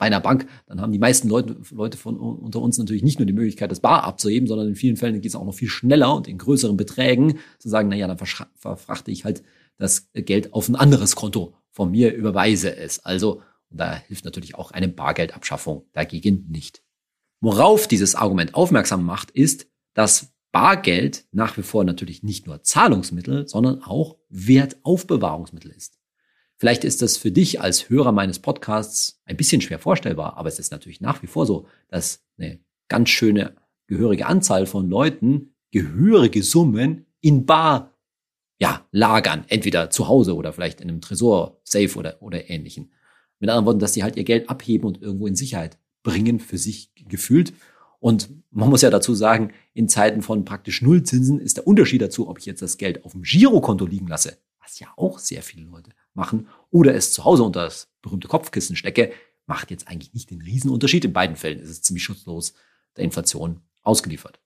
bei 0.00 0.06
einer 0.06 0.20
Bank, 0.20 0.46
dann 0.66 0.80
haben 0.80 0.92
die 0.92 0.98
meisten 0.98 1.28
Leute, 1.28 1.58
Leute 1.70 1.98
von 1.98 2.16
unter 2.16 2.62
uns 2.62 2.78
natürlich 2.78 3.02
nicht 3.02 3.18
nur 3.18 3.26
die 3.26 3.34
Möglichkeit, 3.34 3.70
das 3.70 3.80
Bar 3.80 4.04
abzuheben, 4.04 4.48
sondern 4.48 4.68
in 4.68 4.74
vielen 4.74 4.96
Fällen 4.96 5.20
geht 5.20 5.28
es 5.28 5.36
auch 5.36 5.44
noch 5.44 5.52
viel 5.52 5.68
schneller 5.68 6.16
und 6.16 6.26
in 6.26 6.38
größeren 6.38 6.78
Beträgen 6.78 7.38
zu 7.58 7.68
sagen, 7.68 7.90
na 7.90 7.96
ja, 7.96 8.08
dann 8.08 8.16
verfrachte 8.16 9.10
ich 9.10 9.26
halt 9.26 9.42
das 9.76 10.10
Geld 10.14 10.54
auf 10.54 10.70
ein 10.70 10.74
anderes 10.74 11.16
Konto 11.16 11.54
von 11.70 11.90
mir, 11.90 12.14
überweise 12.14 12.74
es. 12.74 13.04
Also, 13.04 13.42
da 13.68 13.94
hilft 13.94 14.24
natürlich 14.24 14.54
auch 14.54 14.70
eine 14.70 14.88
Bargeldabschaffung 14.88 15.84
dagegen 15.92 16.46
nicht. 16.48 16.82
Worauf 17.42 17.86
dieses 17.86 18.14
Argument 18.14 18.54
aufmerksam 18.54 19.04
macht, 19.04 19.30
ist, 19.30 19.66
dass 19.92 20.32
Bargeld 20.50 21.26
nach 21.30 21.58
wie 21.58 21.62
vor 21.62 21.84
natürlich 21.84 22.22
nicht 22.22 22.46
nur 22.46 22.62
Zahlungsmittel, 22.62 23.46
sondern 23.46 23.82
auch 23.82 24.16
Wertaufbewahrungsmittel 24.30 25.70
ist. 25.70 25.99
Vielleicht 26.60 26.84
ist 26.84 27.00
das 27.00 27.16
für 27.16 27.30
dich 27.30 27.62
als 27.62 27.88
Hörer 27.88 28.12
meines 28.12 28.38
Podcasts 28.38 29.18
ein 29.24 29.38
bisschen 29.38 29.62
schwer 29.62 29.78
vorstellbar, 29.78 30.36
aber 30.36 30.50
es 30.50 30.58
ist 30.58 30.72
natürlich 30.72 31.00
nach 31.00 31.22
wie 31.22 31.26
vor 31.26 31.46
so, 31.46 31.66
dass 31.88 32.22
eine 32.36 32.60
ganz 32.86 33.08
schöne 33.08 33.56
gehörige 33.86 34.26
Anzahl 34.26 34.66
von 34.66 34.90
Leuten 34.90 35.54
gehörige 35.70 36.42
Summen 36.42 37.06
in 37.22 37.46
Bar 37.46 37.96
ja, 38.60 38.86
lagern, 38.92 39.46
entweder 39.48 39.88
zu 39.88 40.06
Hause 40.06 40.36
oder 40.36 40.52
vielleicht 40.52 40.82
in 40.82 40.90
einem 40.90 41.00
Tresor, 41.00 41.62
Safe 41.64 41.96
oder, 41.96 42.20
oder 42.20 42.50
ähnlichen. 42.50 42.92
Mit 43.38 43.48
anderen 43.48 43.64
Worten, 43.64 43.78
dass 43.78 43.92
die 43.92 44.02
halt 44.02 44.16
ihr 44.16 44.24
Geld 44.24 44.50
abheben 44.50 44.86
und 44.86 45.00
irgendwo 45.00 45.26
in 45.26 45.36
Sicherheit 45.36 45.78
bringen, 46.02 46.40
für 46.40 46.58
sich 46.58 46.92
gefühlt. 47.08 47.54
Und 48.00 48.28
man 48.50 48.68
muss 48.68 48.82
ja 48.82 48.90
dazu 48.90 49.14
sagen, 49.14 49.54
in 49.72 49.88
Zeiten 49.88 50.20
von 50.20 50.44
praktisch 50.44 50.82
Nullzinsen 50.82 51.40
ist 51.40 51.56
der 51.56 51.66
Unterschied 51.66 52.02
dazu, 52.02 52.28
ob 52.28 52.38
ich 52.38 52.44
jetzt 52.44 52.60
das 52.60 52.76
Geld 52.76 53.02
auf 53.06 53.12
dem 53.12 53.22
Girokonto 53.22 53.86
liegen 53.86 54.08
lasse, 54.08 54.36
was 54.60 54.78
ja 54.78 54.88
auch 54.96 55.18
sehr 55.18 55.42
viele 55.42 55.64
Leute 55.64 55.92
machen 56.14 56.48
oder 56.70 56.94
es 56.94 57.12
zu 57.12 57.24
Hause 57.24 57.42
unter 57.42 57.64
das 57.64 57.88
berühmte 58.02 58.28
Kopfkissen 58.28 58.76
stecke, 58.76 59.12
macht 59.46 59.70
jetzt 59.70 59.88
eigentlich 59.88 60.14
nicht 60.14 60.30
den 60.30 60.42
Riesenunterschied. 60.42 61.04
In 61.04 61.12
beiden 61.12 61.36
Fällen 61.36 61.58
ist 61.58 61.70
es 61.70 61.82
ziemlich 61.82 62.04
schutzlos 62.04 62.54
der 62.96 63.04
Inflation 63.04 63.60
ausgeliefert. 63.82 64.40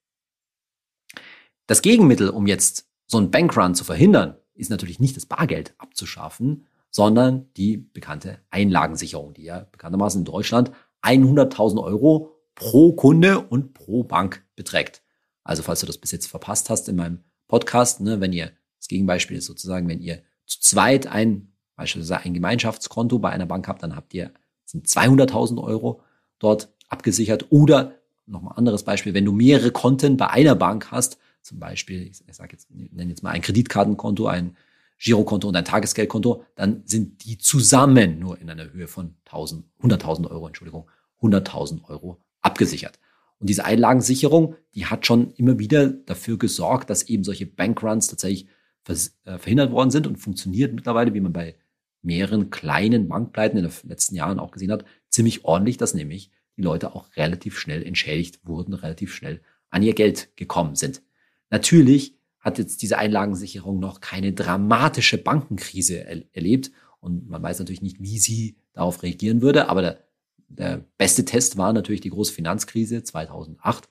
Das 1.67 1.83
Gegenmittel, 1.83 2.29
um 2.29 2.47
jetzt 2.47 2.89
so 3.07 3.19
einen 3.19 3.31
Bankrun 3.31 3.75
zu 3.75 3.85
verhindern, 3.85 4.37
ist 4.55 4.71
natürlich 4.71 5.01
nicht 5.01 5.17
das 5.17 5.27
Bargeld 5.27 5.75
abzuschaffen, 5.79 6.67
sondern 6.91 7.53
die 7.55 7.77
bekannte 7.77 8.41
Einlagensicherung, 8.51 9.35
die 9.35 9.45
ja 9.45 9.61
bekanntermaßen 9.73 10.21
in 10.21 10.25
Deutschland 10.25 10.71
100.000 11.03 11.83
Euro 11.83 12.35
pro 12.55 12.93
Kunde 12.93 13.41
und 13.41 13.75
pro 13.75 14.05
Bank 14.05 14.47
beträgt. 14.55 15.03
Also 15.43 15.63
falls 15.63 15.81
du 15.81 15.87
das 15.87 15.99
bis 15.99 16.13
jetzt 16.13 16.27
verpasst 16.27 16.71
hast 16.71 16.89
in 16.89 16.97
meinem 16.97 17.25
Podcast, 17.49 18.01
ne, 18.01 18.21
wenn 18.21 18.33
ihr, 18.33 18.53
das 18.79 18.89
Gegenbeispiel 18.89 19.37
ist 19.37 19.47
sozusagen, 19.47 19.89
wenn 19.89 20.01
ihr 20.01 20.23
zu 20.47 20.61
zweit 20.61 21.07
ein 21.07 21.54
beispielsweise 21.77 22.19
ein 22.25 22.35
Gemeinschaftskonto 22.35 23.19
bei 23.19 23.31
einer 23.31 23.47
Bank 23.47 23.69
habt, 23.69 23.83
dann 23.83 23.97
habt 23.97 24.15
ihr 24.15 24.33
sind 24.65 24.87
200.000 24.87 25.63
Euro 25.63 26.01
dort 26.39 26.73
abgesichert. 26.89 27.47
Oder 27.51 27.95
nochmal 28.27 28.55
anderes 28.57 28.83
Beispiel, 28.83 29.15
wenn 29.15 29.25
du 29.25 29.33
mehrere 29.33 29.71
Konten 29.71 30.17
bei 30.17 30.29
einer 30.31 30.55
Bank 30.55 30.91
hast, 30.91 31.19
zum 31.43 31.59
Beispiel, 31.59 32.07
ich 32.07 32.23
sage 32.35 32.53
jetzt, 32.53 32.71
nenne 32.71 33.11
jetzt 33.11 33.23
mal 33.23 33.31
ein 33.31 33.43
Kreditkartenkonto, 33.43 34.27
ein 34.27 34.57
Girokonto 34.99 35.49
und 35.49 35.57
ein 35.57 35.65
Tagesgeldkonto, 35.65 36.45
dann 36.55 36.83
sind 36.87 37.25
die 37.25 37.37
zusammen 37.37 38.19
nur 38.19 38.41
in 38.41 38.49
einer 38.49 38.73
Höhe 38.73 38.89
von 38.89 39.17
1000, 39.27 39.67
100.000 39.83 40.31
Euro, 40.31 40.47
Entschuldigung, 40.47 40.89
100.000 41.21 41.85
Euro 41.89 42.23
abgesichert. 42.41 42.99
Und 43.39 43.51
diese 43.51 43.65
Einlagensicherung, 43.65 44.55
die 44.75 44.87
hat 44.87 45.05
schon 45.05 45.33
immer 45.33 45.59
wieder 45.59 45.89
dafür 45.89 46.39
gesorgt, 46.39 46.89
dass 46.89 47.03
eben 47.03 47.25
solche 47.25 47.47
Bankruns 47.47 48.07
tatsächlich 48.07 48.49
äh, 48.89 49.39
verhindert 49.39 49.73
worden 49.73 49.91
sind 49.91 50.07
und 50.07 50.17
funktioniert 50.17 50.73
mittlerweile, 50.73 51.13
wie 51.13 51.21
man 51.21 51.33
bei 51.33 51.57
mehreren 52.05 52.51
kleinen 52.51 53.09
Bankpleiten 53.09 53.59
in 53.59 53.65
den 53.65 53.89
letzten 53.89 54.15
Jahren 54.15 54.39
auch 54.39 54.51
gesehen 54.51 54.73
hat, 54.73 54.85
ziemlich 55.09 55.45
ordentlich, 55.45 55.77
dass 55.77 55.95
nämlich 55.95 56.31
die 56.57 56.63
Leute 56.63 56.95
auch 56.95 57.17
relativ 57.17 57.59
schnell 57.59 57.83
entschädigt 57.83 58.41
wurden, 58.45 58.75
relativ 58.75 59.13
schnell 59.15 59.41
an 59.71 59.83
ihr 59.83 59.95
Geld 59.95 60.37
gekommen 60.37 60.77
sind. 60.77 61.03
Natürlich 61.51 62.17
hat 62.39 62.59
jetzt 62.59 62.83
diese 62.83 62.99
Einlagensicherung 62.99 63.81
noch 63.81 64.01
keine 64.01 64.33
dramatische 64.33 65.19
Bankenkrise 65.19 66.05
er 66.05 66.23
erlebt 66.33 66.71
und 67.01 67.29
man 67.29 67.43
weiß 67.43 67.59
natürlich 67.59 67.83
nicht, 67.83 68.01
wie 68.01 68.19
sie 68.19 68.57
darauf 68.73 69.03
reagieren 69.03 69.41
würde, 69.43 69.69
aber 69.69 69.83
der, 69.83 70.05
der 70.49 70.85
beste 70.99 71.25
Test 71.25 71.57
war 71.57 71.73
natürlich 71.73 72.01
die 72.01 72.11
große 72.11 72.33
Finanzkrise 72.33 73.03
2008 73.03 73.89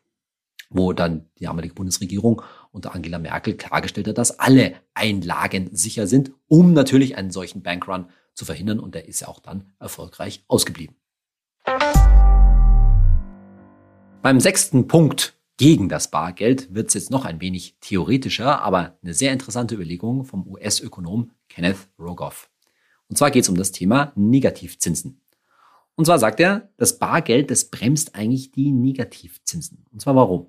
wo 0.74 0.92
dann 0.94 1.30
die 1.40 1.46
damalige 1.46 1.74
Bundesregierung 1.74 2.42
unter 2.72 2.94
Angela 2.94 3.20
Merkel 3.20 3.56
klargestellt 3.56 4.08
hat, 4.08 4.18
dass 4.18 4.40
alle 4.40 4.74
Einlagen 4.94 5.70
sicher 5.72 6.08
sind, 6.08 6.32
um 6.48 6.74
natürlich 6.74 7.16
einen 7.18 7.32
solchen 7.32 7.62
Bankrun 7.62 8.08
zu 8.34 8.46
verhindern. 8.46 8.80
Und 8.80 8.96
der 8.96 9.08
ist 9.08 9.22
ja 9.22 9.28
auch 9.28 9.40
dann 9.40 9.72
erfolgreich 9.80 10.44
ausgeblieben. 10.48 10.96
Beim 14.22 14.40
sechsten 14.40 14.88
Punkt 14.88 15.38
gegen 15.58 15.90
das 15.90 16.10
Bargeld 16.10 16.74
wird 16.74 16.88
es 16.88 16.94
jetzt 16.96 17.12
noch 17.12 17.26
ein 17.26 17.40
wenig 17.40 17.78
theoretischer, 17.80 18.62
aber 18.62 18.98
eine 19.04 19.14
sehr 19.14 19.32
interessante 19.32 19.76
Überlegung 19.76 20.26
vom 20.26 20.48
US-Ökonom 20.48 21.32
Kenneth 21.50 21.88
Rogoff. 22.00 22.50
Und 23.08 23.18
zwar 23.18 23.32
geht 23.32 23.44
es 23.44 23.50
um 23.50 23.56
das 23.56 23.72
Thema 23.72 24.12
Negativzinsen. 24.16 25.22
Und 25.96 26.06
zwar 26.06 26.18
sagt 26.18 26.40
er, 26.40 26.70
das 26.78 26.98
Bargeld, 26.98 27.52
das 27.52 27.66
bremst 27.66 28.16
eigentlich 28.16 28.52
die 28.52 28.72
Negativzinsen. 28.72 29.86
Und 29.92 30.02
zwar 30.02 30.16
warum? 30.16 30.48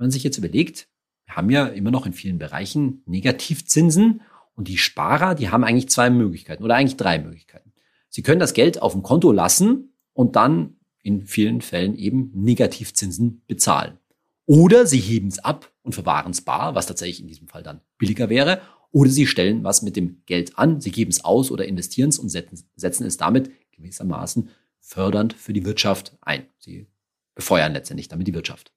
Wenn 0.00 0.06
man 0.06 0.12
sich 0.12 0.24
jetzt 0.24 0.38
überlegt, 0.38 0.88
wir 1.26 1.36
haben 1.36 1.50
ja 1.50 1.66
immer 1.66 1.90
noch 1.90 2.06
in 2.06 2.14
vielen 2.14 2.38
Bereichen 2.38 3.02
Negativzinsen 3.04 4.22
und 4.54 4.66
die 4.66 4.78
Sparer, 4.78 5.34
die 5.34 5.50
haben 5.50 5.62
eigentlich 5.62 5.90
zwei 5.90 6.08
Möglichkeiten 6.08 6.64
oder 6.64 6.74
eigentlich 6.74 6.96
drei 6.96 7.18
Möglichkeiten. 7.18 7.74
Sie 8.08 8.22
können 8.22 8.40
das 8.40 8.54
Geld 8.54 8.80
auf 8.80 8.92
dem 8.92 9.02
Konto 9.02 9.30
lassen 9.30 9.92
und 10.14 10.36
dann 10.36 10.78
in 11.02 11.26
vielen 11.26 11.60
Fällen 11.60 11.96
eben 11.96 12.30
Negativzinsen 12.34 13.42
bezahlen. 13.46 13.98
Oder 14.46 14.86
sie 14.86 15.00
heben 15.00 15.28
es 15.28 15.38
ab 15.38 15.70
und 15.82 15.94
verwahren 15.94 16.30
es 16.30 16.40
bar, 16.40 16.74
was 16.74 16.86
tatsächlich 16.86 17.20
in 17.20 17.28
diesem 17.28 17.48
Fall 17.48 17.62
dann 17.62 17.82
billiger 17.98 18.30
wäre. 18.30 18.62
Oder 18.92 19.10
sie 19.10 19.26
stellen 19.26 19.64
was 19.64 19.82
mit 19.82 19.96
dem 19.96 20.22
Geld 20.24 20.58
an, 20.58 20.80
sie 20.80 20.92
geben 20.92 21.10
es 21.10 21.26
aus 21.26 21.50
oder 21.50 21.66
investieren 21.66 22.08
es 22.08 22.18
und 22.18 22.30
setzen, 22.30 22.70
setzen 22.74 23.04
es 23.04 23.18
damit 23.18 23.50
gewissermaßen 23.72 24.48
fördernd 24.80 25.34
für 25.34 25.52
die 25.52 25.66
Wirtschaft 25.66 26.16
ein. 26.22 26.46
Sie 26.56 26.86
befeuern 27.34 27.74
letztendlich 27.74 28.08
damit 28.08 28.26
die 28.26 28.34
Wirtschaft. 28.34 28.72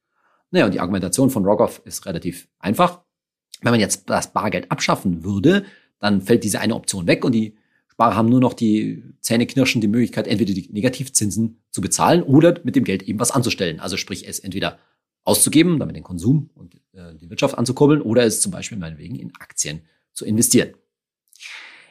Naja, 0.54 0.66
und 0.66 0.74
die 0.76 0.80
Argumentation 0.80 1.32
von 1.32 1.46
Rogoff 1.46 1.82
ist 1.84 2.06
relativ 2.06 2.48
einfach. 2.60 3.02
Wenn 3.62 3.72
man 3.72 3.80
jetzt 3.80 4.08
das 4.08 4.34
Bargeld 4.34 4.72
abschaffen 4.72 5.24
würde, 5.24 5.66
dann 5.98 6.22
fällt 6.22 6.44
diese 6.44 6.60
eine 6.60 6.76
Option 6.76 7.08
weg 7.08 7.26
und 7.26 7.32
die 7.32 7.58
Sparer 7.88 8.16
haben 8.16 8.30
nur 8.30 8.40
noch 8.40 8.54
die 8.54 9.04
Zähneknirschen 9.20 9.82
die 9.82 9.88
Möglichkeit, 9.88 10.28
entweder 10.28 10.54
die 10.54 10.70
Negativzinsen 10.72 11.64
zu 11.72 11.82
bezahlen 11.82 12.22
oder 12.22 12.60
mit 12.64 12.76
dem 12.76 12.84
Geld 12.84 13.02
eben 13.02 13.20
was 13.20 13.32
anzustellen. 13.32 13.80
Also 13.80 13.98
sprich, 13.98 14.28
es 14.28 14.38
entweder 14.38 14.78
auszugeben, 15.24 15.80
damit 15.80 15.96
den 15.96 16.04
Konsum 16.04 16.52
und 16.54 16.76
äh, 16.94 17.16
die 17.16 17.32
Wirtschaft 17.32 17.58
anzukurbeln, 17.58 18.04
oder 18.04 18.24
es 18.24 18.40
zum 18.40 18.52
Beispiel 18.52 18.78
meinetwegen 18.78 19.16
in 19.16 19.32
Aktien 19.40 19.82
zu 20.12 20.24
investieren. 20.24 20.76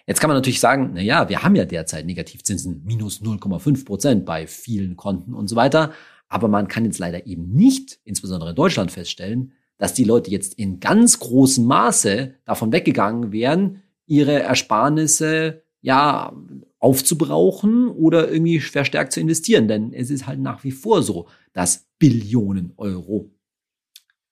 Jetzt 0.07 0.21
kann 0.21 0.29
man 0.29 0.37
natürlich 0.37 0.61
sagen, 0.61 0.93
na 0.95 1.01
ja, 1.01 1.29
wir 1.29 1.43
haben 1.43 1.57
ja 1.57 1.65
derzeit 1.65 2.07
Negativzinsen 2.07 2.85
minus 2.85 3.23
0,5 3.23 3.85
Prozent 3.85 4.25
bei 4.25 4.47
vielen 4.47 4.97
Konten 4.97 5.35
und 5.35 5.49
so 5.49 5.57
weiter. 5.57 5.93
Aber 6.33 6.49
man 6.49 6.67
kann 6.67 6.87
jetzt 6.87 6.99
leider 6.99 7.27
eben 7.27 7.53
nicht, 7.53 8.01
insbesondere 8.05 8.51
in 8.51 8.57
Deutschland, 8.57 8.91
feststellen, 8.91 9.53
dass 9.77 9.93
die 9.93 10.05
Leute 10.05 10.31
jetzt 10.31 10.55
in 10.55 10.81
ganz 10.81 11.19
großem 11.19 11.63
Maße 11.67 12.37
davon 12.47 12.73
weggegangen 12.73 13.33
wären, 13.33 13.83
ihre 14.07 14.41
Ersparnisse 14.41 15.63
ja 15.83 16.35
aufzubrauchen 16.79 17.89
oder 17.89 18.31
irgendwie 18.31 18.61
verstärkt 18.61 19.13
zu 19.13 19.21
investieren. 19.21 19.69
Denn 19.69 19.93
es 19.93 20.09
ist 20.09 20.27
halt 20.27 20.41
nach 20.41 20.65
wie 20.65 20.71
vor 20.71 21.03
so, 21.03 21.29
dass 21.53 21.87
Billionen 21.99 22.73
Euro 22.79 23.31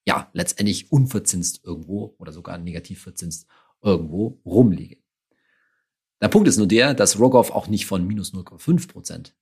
ja 0.06 0.30
letztendlich 0.32 0.90
unverzinst 0.90 1.62
irgendwo 1.64 2.14
oder 2.16 2.32
sogar 2.32 2.56
negativ 2.56 3.02
verzinst 3.02 3.46
irgendwo 3.82 4.40
rumliegen. 4.46 5.02
Der 6.22 6.28
Punkt 6.28 6.48
ist 6.48 6.56
nur 6.56 6.66
der, 6.66 6.94
dass 6.94 7.18
Rogoff 7.18 7.50
auch 7.50 7.68
nicht 7.68 7.84
von 7.84 8.06
minus 8.06 8.32
0,5 8.32 8.88
Prozent 8.88 9.34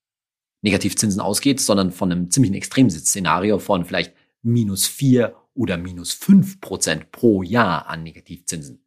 Negativzinsen 0.63 1.21
ausgeht, 1.21 1.61
sondern 1.61 1.93
von 1.93 2.11
einem 2.11 2.31
ziemlichen 2.31 2.55
Extremszenario 2.55 3.59
von 3.59 3.85
vielleicht 3.85 4.13
minus 4.43 4.87
vier 4.87 5.37
oder 5.55 5.77
minus 5.77 6.13
fünf 6.13 6.61
Prozent 6.61 7.11
pro 7.11 7.43
Jahr 7.43 7.89
an 7.89 8.03
Negativzinsen. 8.03 8.85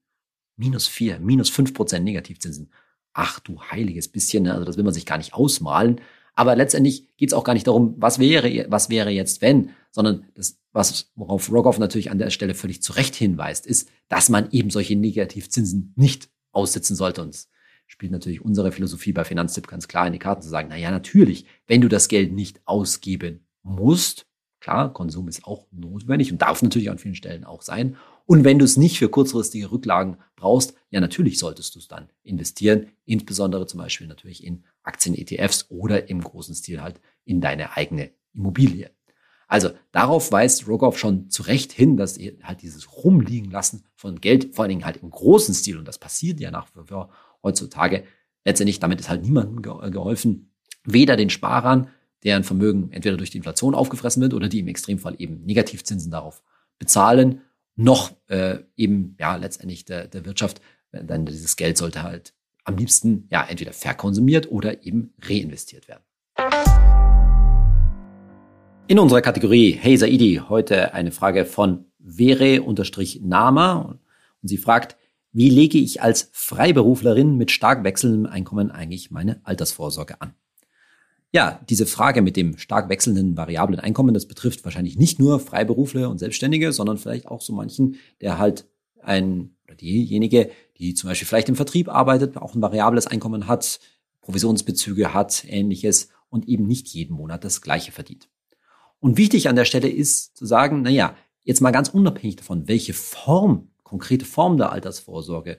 Minus 0.57 0.87
vier, 0.87 1.19
minus 1.19 1.49
fünf 1.49 1.73
Prozent 1.73 2.05
Negativzinsen. 2.05 2.71
Ach 3.13 3.39
du 3.39 3.61
heiliges 3.61 4.07
bisschen, 4.07 4.43
ne? 4.43 4.53
also 4.53 4.65
das 4.65 4.77
will 4.77 4.83
man 4.83 4.93
sich 4.93 5.05
gar 5.05 5.17
nicht 5.17 5.33
ausmalen. 5.33 5.99
Aber 6.33 6.55
letztendlich 6.55 7.15
geht 7.17 7.29
es 7.29 7.33
auch 7.33 7.43
gar 7.43 7.53
nicht 7.53 7.67
darum, 7.67 7.95
was 7.97 8.19
wäre, 8.19 8.65
was 8.69 8.89
wäre 8.89 9.09
jetzt, 9.09 9.41
wenn, 9.41 9.71
sondern 9.91 10.25
das, 10.33 10.59
was, 10.71 11.11
worauf 11.15 11.51
Rogoff 11.51 11.77
natürlich 11.77 12.09
an 12.09 12.19
der 12.19 12.29
Stelle 12.29 12.53
völlig 12.53 12.81
zu 12.81 12.93
Recht 12.93 13.15
hinweist, 13.15 13.65
ist, 13.65 13.89
dass 14.07 14.29
man 14.29 14.49
eben 14.51 14.69
solche 14.69 14.95
Negativzinsen 14.95 15.93
nicht 15.97 16.29
aussitzen 16.53 16.95
sollte. 16.95 17.21
Und 17.21 17.35
spielt 17.91 18.13
natürlich 18.13 18.41
unsere 18.41 18.71
Philosophie 18.71 19.11
bei 19.11 19.25
Finanztipp 19.25 19.67
ganz 19.67 19.89
klar 19.89 20.07
in 20.07 20.13
die 20.13 20.19
Karten 20.19 20.41
zu 20.41 20.47
sagen, 20.47 20.69
na 20.69 20.77
ja, 20.77 20.91
natürlich, 20.91 21.45
wenn 21.67 21.81
du 21.81 21.89
das 21.89 22.07
Geld 22.07 22.31
nicht 22.31 22.61
ausgeben 22.63 23.45
musst, 23.63 24.27
klar, 24.61 24.93
Konsum 24.93 25.27
ist 25.27 25.43
auch 25.43 25.67
notwendig 25.71 26.31
und 26.31 26.41
darf 26.41 26.61
natürlich 26.61 26.89
an 26.89 26.99
vielen 26.99 27.15
Stellen 27.15 27.43
auch 27.43 27.61
sein. 27.61 27.97
Und 28.25 28.45
wenn 28.45 28.59
du 28.59 28.65
es 28.65 28.77
nicht 28.77 28.97
für 28.97 29.09
kurzfristige 29.09 29.71
Rücklagen 29.71 30.17
brauchst, 30.37 30.73
ja, 30.89 31.01
natürlich 31.01 31.37
solltest 31.37 31.75
du 31.75 31.79
es 31.79 31.89
dann 31.89 32.09
investieren, 32.23 32.87
insbesondere 33.03 33.67
zum 33.67 33.79
Beispiel 33.79 34.07
natürlich 34.07 34.45
in 34.45 34.63
Aktien-ETFs 34.83 35.65
oder 35.69 36.07
im 36.07 36.21
großen 36.21 36.55
Stil 36.55 36.81
halt 36.81 37.01
in 37.25 37.41
deine 37.41 37.75
eigene 37.75 38.11
Immobilie. 38.33 38.89
Also 39.49 39.71
darauf 39.91 40.31
weist 40.31 40.65
Rogoff 40.65 40.97
schon 40.97 41.29
zu 41.29 41.43
Recht 41.43 41.73
hin, 41.73 41.97
dass 41.97 42.17
halt 42.17 42.61
dieses 42.61 43.03
Rumliegen 43.03 43.51
lassen 43.51 43.83
von 43.95 44.21
Geld, 44.21 44.55
vor 44.55 44.63
allen 44.63 44.69
Dingen 44.69 44.85
halt 44.85 45.03
im 45.03 45.09
großen 45.09 45.53
Stil, 45.53 45.77
und 45.77 45.85
das 45.89 45.97
passiert 45.97 46.39
ja 46.39 46.51
nach 46.51 46.69
wie 46.73 46.87
vor 46.87 47.11
heutzutage. 47.43 48.03
Letztendlich 48.45 48.79
damit 48.79 48.99
ist 48.99 49.09
halt 49.09 49.23
niemandem 49.23 49.61
geholfen, 49.61 50.53
weder 50.83 51.15
den 51.15 51.29
Sparern, 51.29 51.89
deren 52.23 52.43
Vermögen 52.43 52.91
entweder 52.91 53.17
durch 53.17 53.29
die 53.29 53.37
Inflation 53.37 53.75
aufgefressen 53.75 54.21
wird 54.21 54.33
oder 54.33 54.47
die 54.47 54.59
im 54.59 54.67
Extremfall 54.67 55.15
eben 55.17 55.43
Negativzinsen 55.45 56.11
darauf 56.11 56.43
bezahlen, 56.79 57.41
noch 57.75 58.11
äh, 58.27 58.59
eben 58.75 59.15
ja 59.19 59.35
letztendlich 59.35 59.85
der, 59.85 60.07
der 60.07 60.25
Wirtschaft, 60.25 60.61
denn 60.91 61.25
dieses 61.25 61.55
Geld 61.55 61.77
sollte 61.77 62.03
halt 62.03 62.33
am 62.63 62.77
liebsten 62.77 63.27
ja 63.31 63.43
entweder 63.43 63.73
verkonsumiert 63.73 64.51
oder 64.51 64.83
eben 64.85 65.13
reinvestiert 65.21 65.87
werden. 65.87 66.03
In 68.87 68.99
unserer 68.99 69.21
Kategorie 69.21 69.71
Hey 69.71 69.95
Saidi 69.97 70.41
heute 70.49 70.93
eine 70.93 71.11
Frage 71.11 71.45
von 71.45 71.85
Vere-Nama 71.99 73.75
und 74.41 74.47
sie 74.47 74.57
fragt, 74.57 74.97
wie 75.33 75.49
lege 75.49 75.77
ich 75.77 76.01
als 76.01 76.29
Freiberuflerin 76.33 77.37
mit 77.37 77.51
stark 77.51 77.83
wechselndem 77.83 78.25
Einkommen 78.25 78.71
eigentlich 78.71 79.11
meine 79.11 79.39
Altersvorsorge 79.45 80.19
an? 80.21 80.33
Ja, 81.33 81.61
diese 81.69 81.85
Frage 81.85 82.21
mit 82.21 82.35
dem 82.35 82.57
stark 82.57 82.89
wechselnden 82.89 83.37
variablen 83.37 83.79
Einkommen, 83.79 84.13
das 84.13 84.25
betrifft 84.25 84.65
wahrscheinlich 84.65 84.97
nicht 84.97 85.19
nur 85.19 85.39
Freiberufler 85.39 86.09
und 86.09 86.17
Selbstständige, 86.17 86.73
sondern 86.73 86.97
vielleicht 86.97 87.27
auch 87.27 87.41
so 87.41 87.53
manchen, 87.53 87.95
der 88.19 88.37
halt 88.37 88.67
ein 89.01 89.55
oder 89.65 89.75
diejenige, 89.75 90.51
die 90.77 90.93
zum 90.93 91.09
Beispiel 91.09 91.27
vielleicht 91.27 91.47
im 91.47 91.55
Vertrieb 91.55 91.87
arbeitet, 91.87 92.35
auch 92.35 92.53
ein 92.53 92.61
variables 92.61 93.07
Einkommen 93.07 93.47
hat, 93.47 93.79
Provisionsbezüge 94.19 95.13
hat, 95.13 95.45
ähnliches 95.47 96.09
und 96.29 96.49
eben 96.49 96.67
nicht 96.67 96.89
jeden 96.89 97.15
Monat 97.15 97.45
das 97.45 97.61
Gleiche 97.61 97.93
verdient. 97.93 98.29
Und 98.99 99.17
wichtig 99.17 99.47
an 99.47 99.55
der 99.55 99.65
Stelle 99.65 99.89
ist 99.89 100.35
zu 100.35 100.45
sagen, 100.45 100.81
na 100.83 100.89
ja, 100.89 101.15
jetzt 101.43 101.61
mal 101.61 101.71
ganz 101.71 101.89
unabhängig 101.89 102.35
davon, 102.35 102.67
welche 102.67 102.93
Form 102.93 103.70
konkrete 103.91 104.23
Form 104.23 104.55
der 104.55 104.71
Altersvorsorge 104.71 105.57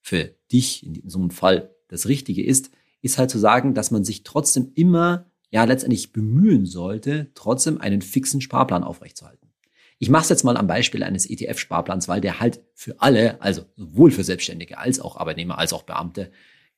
für 0.00 0.34
dich 0.50 0.86
in 0.86 1.02
so 1.06 1.18
einem 1.18 1.30
Fall 1.30 1.70
das 1.88 2.08
Richtige 2.08 2.42
ist, 2.42 2.70
ist 3.02 3.18
halt 3.18 3.30
zu 3.30 3.38
sagen, 3.38 3.74
dass 3.74 3.90
man 3.90 4.04
sich 4.04 4.22
trotzdem 4.22 4.72
immer, 4.74 5.30
ja, 5.50 5.64
letztendlich 5.64 6.10
bemühen 6.10 6.64
sollte, 6.64 7.30
trotzdem 7.34 7.78
einen 7.78 8.00
fixen 8.00 8.40
Sparplan 8.40 8.84
aufrechtzuerhalten. 8.84 9.50
Ich 9.98 10.08
mache 10.08 10.22
es 10.22 10.30
jetzt 10.30 10.44
mal 10.44 10.56
am 10.56 10.66
Beispiel 10.66 11.02
eines 11.02 11.28
ETF-Sparplans, 11.28 12.08
weil 12.08 12.22
der 12.22 12.40
halt 12.40 12.62
für 12.72 13.02
alle, 13.02 13.42
also 13.42 13.66
sowohl 13.76 14.10
für 14.10 14.24
Selbstständige 14.24 14.78
als 14.78 14.98
auch 14.98 15.18
Arbeitnehmer 15.18 15.58
als 15.58 15.74
auch 15.74 15.82
Beamte, 15.82 16.30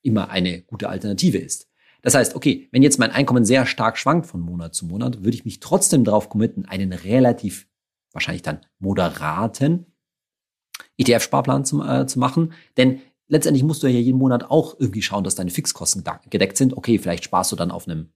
immer 0.03 0.31
eine 0.31 0.63
gute 0.63 0.89
Alternative 0.89 1.39
ist. 1.39 1.69
Das 2.03 2.17
heißt, 2.17 2.35
okay, 2.35 2.69
wenn 2.73 2.83
jetzt 2.83 2.99
mein 2.99 3.13
Einkommen 3.13 3.45
sehr 3.45 3.65
stark 3.65 3.97
schwankt 3.97 4.27
von 4.27 4.41
Monat 4.41 4.75
zu 4.75 4.87
Monat, 4.87 5.23
würde 5.23 5.37
ich 5.37 5.45
mich 5.45 5.61
trotzdem 5.61 6.03
darauf 6.03 6.29
committen, 6.29 6.65
einen 6.65 6.93
relativ 6.93 7.69
wahrscheinlich 8.13 8.43
dann 8.43 8.59
moderaten 8.81 9.87
ETF-Sparplan 10.99 11.65
zu, 11.65 11.83
äh, 11.83 12.07
zu 12.07 12.19
machen. 12.19 12.53
Denn 12.77 13.01
letztendlich 13.29 13.65
musst 13.65 13.83
du 13.83 13.87
ja 13.87 13.99
jeden 13.99 14.19
Monat 14.19 14.51
auch 14.51 14.79
irgendwie 14.79 15.03
schauen, 15.03 15.25
dass 15.25 15.35
deine 15.35 15.51
Fixkosten 15.51 16.05
gedeckt 16.31 16.57
sind. 16.57 16.77
Okay, 16.77 16.99
vielleicht 16.99 17.25
sparst 17.25 17.53
du 17.53 17.57
dann 17.57 17.71
auf 17.71 17.89
einem 17.89 18.11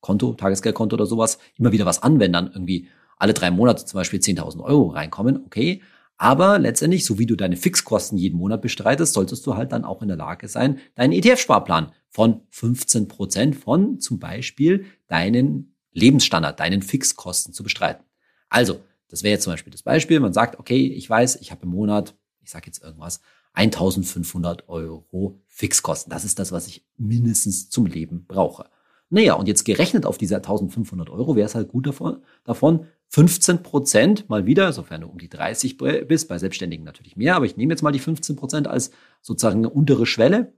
Konto, 0.00 0.34
Tagesgeldkonto 0.34 0.94
oder 0.94 1.06
sowas, 1.06 1.38
immer 1.56 1.72
wieder 1.72 1.86
was 1.86 2.02
an, 2.02 2.20
wenn 2.20 2.32
dann 2.32 2.48
irgendwie 2.48 2.88
alle 3.16 3.32
drei 3.32 3.50
Monate 3.50 3.84
zum 3.86 3.98
Beispiel 3.98 4.20
10.000 4.20 4.62
Euro 4.62 4.88
reinkommen. 4.88 5.44
Okay, 5.46 5.80
aber 6.16 6.58
letztendlich, 6.58 7.04
so 7.04 7.18
wie 7.18 7.26
du 7.26 7.36
deine 7.36 7.56
Fixkosten 7.56 8.18
jeden 8.18 8.38
Monat 8.38 8.62
bestreitest, 8.62 9.14
solltest 9.14 9.46
du 9.46 9.56
halt 9.56 9.72
dann 9.72 9.84
auch 9.84 10.02
in 10.02 10.08
der 10.08 10.16
Lage 10.16 10.48
sein, 10.48 10.78
deinen 10.94 11.12
ETF-Sparplan 11.12 11.92
von 12.08 12.42
15 12.50 13.08
Prozent 13.08 13.56
von 13.56 13.98
zum 13.98 14.18
Beispiel 14.18 14.86
deinen 15.08 15.74
Lebensstandard, 15.92 16.60
deinen 16.60 16.82
Fixkosten 16.82 17.52
zu 17.52 17.62
bestreiten. 17.62 18.04
Also, 18.48 18.80
Das 19.14 19.22
wäre 19.22 19.34
jetzt 19.34 19.44
zum 19.44 19.52
Beispiel 19.52 19.70
das 19.70 19.84
Beispiel. 19.84 20.18
Man 20.18 20.32
sagt, 20.32 20.58
okay, 20.58 20.88
ich 20.88 21.08
weiß, 21.08 21.36
ich 21.36 21.52
habe 21.52 21.62
im 21.62 21.68
Monat, 21.68 22.16
ich 22.42 22.50
sage 22.50 22.66
jetzt 22.66 22.82
irgendwas, 22.82 23.20
1500 23.52 24.68
Euro 24.68 25.40
Fixkosten. 25.46 26.10
Das 26.10 26.24
ist 26.24 26.40
das, 26.40 26.50
was 26.50 26.66
ich 26.66 26.84
mindestens 26.96 27.70
zum 27.70 27.86
Leben 27.86 28.26
brauche. 28.26 28.68
Naja, 29.10 29.34
und 29.34 29.46
jetzt 29.46 29.62
gerechnet 29.62 30.04
auf 30.04 30.18
diese 30.18 30.34
1500 30.34 31.10
Euro 31.10 31.36
wäre 31.36 31.46
es 31.46 31.54
halt 31.54 31.68
gut 31.68 31.86
davon, 31.86 32.24
davon 32.42 32.88
15 33.10 33.62
Prozent 33.62 34.28
mal 34.28 34.46
wieder, 34.46 34.72
sofern 34.72 35.02
du 35.02 35.06
um 35.06 35.18
die 35.18 35.28
30 35.28 35.76
bist, 35.76 36.26
bei 36.26 36.38
Selbstständigen 36.38 36.84
natürlich 36.84 37.14
mehr, 37.14 37.36
aber 37.36 37.44
ich 37.44 37.56
nehme 37.56 37.72
jetzt 37.72 37.82
mal 37.82 37.92
die 37.92 38.00
15 38.00 38.34
Prozent 38.34 38.66
als 38.66 38.90
sozusagen 39.22 39.58
eine 39.58 39.70
untere 39.70 40.06
Schwelle, 40.06 40.54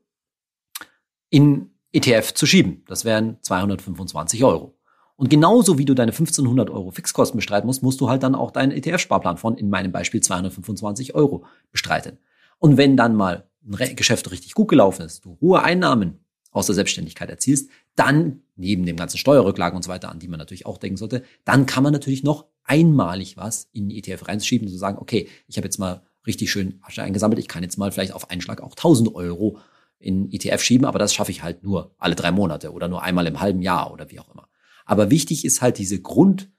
in 1.28 1.74
ETF 1.92 2.32
zu 2.32 2.46
schieben. 2.46 2.84
Das 2.86 3.04
wären 3.04 3.36
225 3.42 4.42
Euro. 4.44 4.75
Und 5.16 5.30
genauso 5.30 5.78
wie 5.78 5.86
du 5.86 5.94
deine 5.94 6.12
1500 6.12 6.68
Euro 6.70 6.90
Fixkosten 6.90 7.38
bestreiten 7.38 7.66
musst, 7.66 7.82
musst 7.82 8.00
du 8.00 8.08
halt 8.10 8.22
dann 8.22 8.34
auch 8.34 8.50
deinen 8.50 8.72
ETF-Sparplan 8.72 9.38
von, 9.38 9.56
in 9.56 9.70
meinem 9.70 9.90
Beispiel, 9.90 10.22
225 10.22 11.14
Euro 11.14 11.44
bestreiten. 11.72 12.18
Und 12.58 12.76
wenn 12.76 12.96
dann 12.96 13.16
mal 13.16 13.48
ein 13.66 13.96
Geschäft 13.96 14.30
richtig 14.30 14.54
gut 14.54 14.68
gelaufen 14.68 15.02
ist, 15.02 15.24
du 15.24 15.38
hohe 15.40 15.62
Einnahmen 15.62 16.20
aus 16.52 16.66
der 16.66 16.74
Selbstständigkeit 16.74 17.30
erzielst, 17.30 17.70
dann 17.96 18.40
neben 18.56 18.86
dem 18.86 18.96
ganzen 18.96 19.18
Steuerrücklagen 19.18 19.76
und 19.76 19.82
so 19.82 19.90
weiter, 19.90 20.10
an 20.10 20.18
die 20.18 20.28
man 20.28 20.38
natürlich 20.38 20.66
auch 20.66 20.78
denken 20.78 20.96
sollte, 20.96 21.22
dann 21.44 21.66
kann 21.66 21.82
man 21.82 21.92
natürlich 21.92 22.22
noch 22.22 22.46
einmalig 22.64 23.36
was 23.36 23.68
in 23.72 23.88
den 23.88 23.98
ETF 23.98 24.28
reinschieben, 24.28 24.68
zu 24.68 24.76
sagen, 24.76 24.98
okay, 24.98 25.28
ich 25.46 25.56
habe 25.56 25.66
jetzt 25.66 25.78
mal 25.78 26.02
richtig 26.26 26.50
schön 26.50 26.78
Asche 26.82 27.02
eingesammelt, 27.02 27.38
ich 27.38 27.48
kann 27.48 27.62
jetzt 27.62 27.78
mal 27.78 27.92
vielleicht 27.92 28.12
auf 28.12 28.30
einen 28.30 28.40
Schlag 28.40 28.60
auch 28.60 28.72
1000 28.72 29.14
Euro 29.14 29.58
in 29.98 30.30
ETF 30.32 30.62
schieben, 30.62 30.86
aber 30.86 30.98
das 30.98 31.14
schaffe 31.14 31.30
ich 31.30 31.42
halt 31.42 31.62
nur 31.62 31.94
alle 31.98 32.14
drei 32.14 32.30
Monate 32.30 32.72
oder 32.72 32.88
nur 32.88 33.02
einmal 33.02 33.26
im 33.26 33.40
halben 33.40 33.62
Jahr 33.62 33.92
oder 33.92 34.10
wie 34.10 34.18
auch 34.18 34.32
immer. 34.32 34.48
Aber 34.86 35.10
wichtig 35.10 35.44
ist 35.44 35.60
halt 35.60 35.76
diese 35.76 36.00
Grund, 36.00 36.50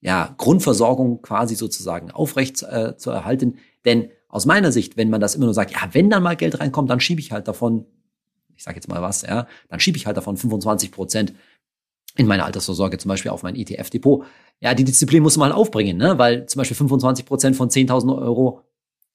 ja, 0.00 0.34
Grundversorgung 0.36 1.22
quasi 1.22 1.54
sozusagen 1.54 2.10
aufrecht 2.10 2.62
äh, 2.64 2.96
zu 2.96 3.10
erhalten, 3.10 3.58
denn 3.84 4.10
aus 4.28 4.46
meiner 4.46 4.72
Sicht, 4.72 4.96
wenn 4.96 5.10
man 5.10 5.20
das 5.20 5.36
immer 5.36 5.44
nur 5.44 5.54
sagt, 5.54 5.70
ja, 5.70 5.88
wenn 5.92 6.10
dann 6.10 6.24
mal 6.24 6.34
Geld 6.34 6.58
reinkommt, 6.58 6.90
dann 6.90 6.98
schiebe 6.98 7.20
ich 7.20 7.30
halt 7.30 7.46
davon 7.46 7.86
ich 8.56 8.62
sage 8.62 8.76
jetzt 8.76 8.88
mal 8.88 9.02
was, 9.02 9.22
ja, 9.22 9.46
dann 9.68 9.80
schiebe 9.80 9.96
ich 9.96 10.06
halt 10.06 10.16
davon 10.16 10.36
25 10.36 10.90
Prozent 10.90 11.34
in 12.16 12.26
meine 12.26 12.44
Altersvorsorge 12.44 12.98
zum 12.98 13.08
Beispiel 13.08 13.30
auf 13.30 13.42
mein 13.42 13.56
ETF-Depot. 13.56 14.24
Ja, 14.60 14.74
die 14.74 14.84
Disziplin 14.84 15.22
muss 15.22 15.36
man 15.36 15.50
halt 15.50 15.58
aufbringen, 15.58 15.96
ne? 15.96 16.18
weil 16.18 16.46
zum 16.46 16.60
Beispiel 16.60 16.76
25 16.76 17.26
Prozent 17.26 17.56
von 17.56 17.70
10.000 17.70 18.16
Euro 18.16 18.62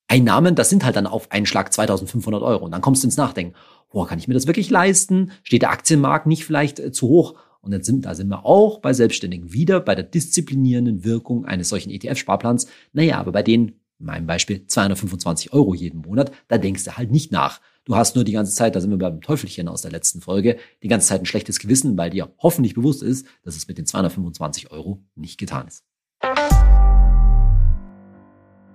Einnahmen, 0.08 0.55
das 0.55 0.69
sind 0.69 0.84
halt 0.84 0.95
dann 0.95 1.08
auf 1.08 1.32
einen 1.32 1.45
Schlag 1.45 1.69
2.500 1.69 2.41
Euro. 2.41 2.65
Und 2.65 2.71
dann 2.71 2.82
kommst 2.82 3.03
du 3.03 3.08
ins 3.08 3.15
Nachdenken, 3.15 3.55
boah, 3.91 4.08
kann 4.08 4.19
ich 4.19 4.27
mir 4.27 4.34
das 4.34 4.47
wirklich 4.47 4.69
leisten? 4.69 5.32
Steht 5.43 5.62
der 5.62 5.69
Aktienmarkt 5.69 6.25
nicht 6.25 6.45
vielleicht 6.45 6.79
äh, 6.79 6.91
zu 6.91 7.08
hoch? 7.08 7.36
Und 7.62 7.72
dann 7.72 7.84
sind, 7.84 8.06
da 8.06 8.15
sind 8.15 8.30
wir 8.30 8.45
auch 8.45 8.80
bei 8.80 8.93
Selbstständigen 8.93 9.52
wieder 9.52 9.80
bei 9.80 9.95
der 9.95 10.06
disziplinierenden 10.06 11.04
Wirkung 11.04 11.45
eines 11.45 11.69
solchen 11.69 11.91
ETF-Sparplans. 11.91 12.67
Naja, 12.93 13.17
aber 13.17 13.32
bei 13.32 13.43
denen, 13.43 13.80
in 14.00 14.06
meinem 14.06 14.28
Beispiel, 14.28 14.65
225 14.65 15.52
Euro 15.52 15.74
jeden 15.74 16.02
Monat, 16.02 16.32
da 16.48 16.58
denkst 16.58 16.86
du 16.86 16.98
halt 16.98 17.12
nicht 17.12 17.32
nach. 17.32 17.60
Du 17.84 17.95
hast 17.95 18.15
nur 18.15 18.24
die 18.24 18.32
ganze 18.32 18.54
Zeit, 18.54 18.76
da 18.76 18.82
sind 18.82 18.91
wir 18.91 18.98
beim 18.98 19.19
Teufelchen 19.19 19.67
aus 19.67 19.82
der 19.82 19.91
letzten 19.91 20.22
Folge, 20.22 20.58
die 20.84 20.88
ganze 20.88 21.08
Zeit 21.08 21.22
ein 21.22 21.26
schlechtes 21.26 21.60
Gewissen, 21.60 21.98
weil 21.98 22.12
dir 22.12 22.34
hoffentlich 22.38 22.76
bewusst 22.76 23.04
ist, 23.04 23.26
dass 23.43 23.58
es 23.58 23.67
mit 23.67 23.78
den 23.78 23.86
225 23.86 24.72
Euro 24.72 25.04
nicht 25.15 25.38
getan 25.38 25.67
ist. 25.67 25.88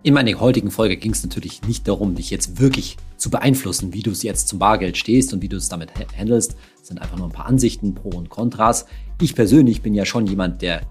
In 0.04 0.12
meiner 0.12 0.38
heutigen 0.38 0.70
Folge 0.70 0.98
ging 0.98 1.12
es 1.12 1.22
natürlich 1.22 1.62
nicht 1.62 1.88
darum, 1.88 2.14
dich 2.14 2.28
jetzt 2.28 2.60
wirklich 2.60 2.98
zu 3.16 3.30
beeinflussen, 3.30 3.94
wie 3.94 4.02
du 4.02 4.10
es 4.10 4.22
jetzt 4.22 4.48
zum 4.48 4.58
Bargeld 4.58 4.98
stehst 4.98 5.32
und 5.32 5.40
wie 5.40 5.48
du 5.48 5.56
es 5.56 5.70
damit 5.70 5.92
handelst. 6.14 6.56
Es 6.78 6.88
sind 6.88 7.00
einfach 7.00 7.16
nur 7.16 7.26
ein 7.26 7.32
paar 7.32 7.46
Ansichten, 7.46 7.94
Pro 7.94 8.10
und 8.10 8.28
Kontras. 8.28 8.84
Ich 9.18 9.34
persönlich 9.34 9.80
bin 9.80 9.94
ja 9.94 10.04
schon 10.04 10.26
jemand, 10.26 10.60
der 10.60 10.82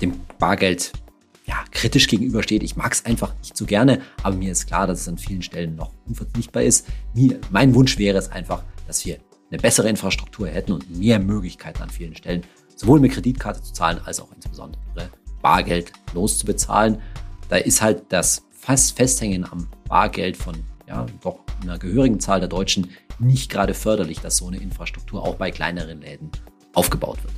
dem 0.00 0.12
Bargeld 0.38 0.92
ja, 1.46 1.64
kritisch 1.72 2.06
gegenübersteht. 2.06 2.62
Ich 2.62 2.76
mag 2.76 2.92
es 2.92 3.04
einfach 3.04 3.34
nicht 3.38 3.56
so 3.56 3.66
gerne, 3.66 4.00
aber 4.22 4.36
mir 4.36 4.52
ist 4.52 4.68
klar, 4.68 4.86
dass 4.86 5.00
es 5.00 5.08
an 5.08 5.18
vielen 5.18 5.42
Stellen 5.42 5.74
noch 5.74 5.90
unverzichtbar 6.06 6.62
ist. 6.62 6.86
Mir, 7.12 7.40
mein 7.50 7.74
Wunsch 7.74 7.98
wäre 7.98 8.18
es 8.18 8.30
einfach, 8.30 8.62
dass 8.86 9.04
wir 9.04 9.18
eine 9.50 9.60
bessere 9.60 9.88
Infrastruktur 9.88 10.46
hätten 10.46 10.70
und 10.70 10.96
mehr 10.96 11.18
Möglichkeiten 11.18 11.82
an 11.82 11.90
vielen 11.90 12.14
Stellen, 12.14 12.42
sowohl 12.76 13.00
mit 13.00 13.10
Kreditkarte 13.10 13.64
zu 13.64 13.72
zahlen, 13.72 13.98
als 14.04 14.20
auch 14.20 14.30
insbesondere 14.32 15.10
Bargeld 15.42 15.92
loszubezahlen. 16.14 16.98
Da 17.48 17.56
ist 17.56 17.82
halt 17.82 18.04
das 18.08 18.46
fast 18.50 18.96
Festhängen 18.96 19.44
am 19.44 19.68
Bargeld 19.88 20.36
von 20.36 20.54
ja, 20.88 21.06
doch 21.22 21.40
einer 21.62 21.78
gehörigen 21.78 22.20
Zahl 22.20 22.40
der 22.40 22.48
Deutschen 22.48 22.90
nicht 23.18 23.50
gerade 23.50 23.74
förderlich, 23.74 24.20
dass 24.20 24.38
so 24.38 24.46
eine 24.46 24.56
Infrastruktur 24.58 25.22
auch 25.22 25.36
bei 25.36 25.50
kleineren 25.50 26.00
Läden 26.00 26.30
aufgebaut 26.74 27.22
wird. 27.22 27.34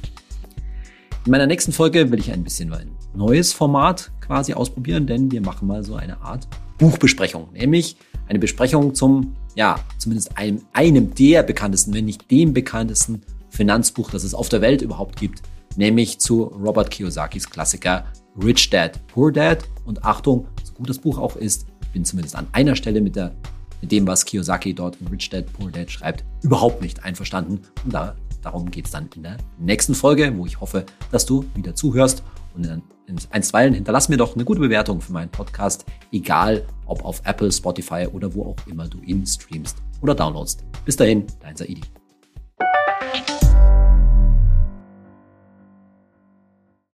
In 1.24 1.32
meiner 1.32 1.46
nächsten 1.46 1.72
Folge 1.72 2.10
will 2.10 2.20
ich 2.20 2.32
ein 2.32 2.44
bisschen 2.44 2.72
ein 2.72 2.90
neues 3.14 3.52
Format 3.52 4.12
quasi 4.20 4.54
ausprobieren, 4.54 5.06
denn 5.06 5.30
wir 5.30 5.40
machen 5.40 5.66
mal 5.66 5.82
so 5.82 5.96
eine 5.96 6.20
Art 6.20 6.46
Buchbesprechung, 6.78 7.48
nämlich 7.52 7.96
eine 8.28 8.38
Besprechung 8.38 8.94
zum, 8.94 9.34
ja, 9.54 9.80
zumindest 9.98 10.36
einem, 10.36 10.62
einem 10.72 11.14
der 11.14 11.42
bekanntesten, 11.42 11.94
wenn 11.94 12.04
nicht 12.04 12.30
dem 12.30 12.52
bekanntesten 12.52 13.22
Finanzbuch, 13.50 14.10
das 14.10 14.24
es 14.24 14.34
auf 14.34 14.48
der 14.48 14.60
Welt 14.60 14.82
überhaupt 14.82 15.16
gibt, 15.16 15.42
nämlich 15.76 16.18
zu 16.18 16.44
Robert 16.44 16.90
Kiyosakis 16.90 17.48
Klassiker 17.50 18.04
Rich 18.42 18.70
Dad, 18.70 19.00
Poor 19.08 19.32
Dad. 19.32 19.64
Und 19.84 20.04
Achtung, 20.04 20.46
so 20.62 20.72
gut 20.74 20.88
das 20.88 20.98
Buch 20.98 21.18
auch 21.18 21.36
ist, 21.36 21.66
ich 21.82 21.88
bin 21.88 22.04
zumindest 22.04 22.36
an 22.36 22.46
einer 22.52 22.76
Stelle 22.76 23.00
mit, 23.00 23.16
der, 23.16 23.34
mit 23.80 23.92
dem, 23.92 24.06
was 24.06 24.24
Kiyosaki 24.24 24.74
dort 24.74 25.00
in 25.00 25.06
Rich 25.08 25.30
Dad, 25.30 25.52
Poor 25.52 25.70
Dad 25.70 25.90
schreibt, 25.90 26.24
überhaupt 26.42 26.82
nicht 26.82 27.04
einverstanden. 27.04 27.60
Und 27.84 27.94
da 27.94 28.16
Darum 28.46 28.70
geht 28.70 28.84
es 28.84 28.92
dann 28.92 29.08
in 29.16 29.24
der 29.24 29.38
nächsten 29.58 29.92
Folge, 29.92 30.32
wo 30.38 30.46
ich 30.46 30.60
hoffe, 30.60 30.86
dass 31.10 31.26
du 31.26 31.44
wieder 31.56 31.74
zuhörst. 31.74 32.22
Und 32.54 32.64
in, 32.64 32.80
in 33.08 33.18
einstweilen 33.30 33.74
hinterlass 33.74 34.08
mir 34.08 34.18
doch 34.18 34.36
eine 34.36 34.44
gute 34.44 34.60
Bewertung 34.60 35.00
für 35.00 35.12
meinen 35.12 35.30
Podcast, 35.30 35.84
egal 36.12 36.64
ob 36.86 37.04
auf 37.04 37.20
Apple, 37.24 37.50
Spotify 37.50 38.06
oder 38.06 38.32
wo 38.32 38.44
auch 38.44 38.66
immer 38.68 38.86
du 38.86 39.00
ihn 39.00 39.26
streamst 39.26 39.78
oder 40.00 40.14
downloadst. 40.14 40.64
Bis 40.84 40.94
dahin, 40.94 41.26
dein 41.40 41.56
Saidi. 41.56 41.80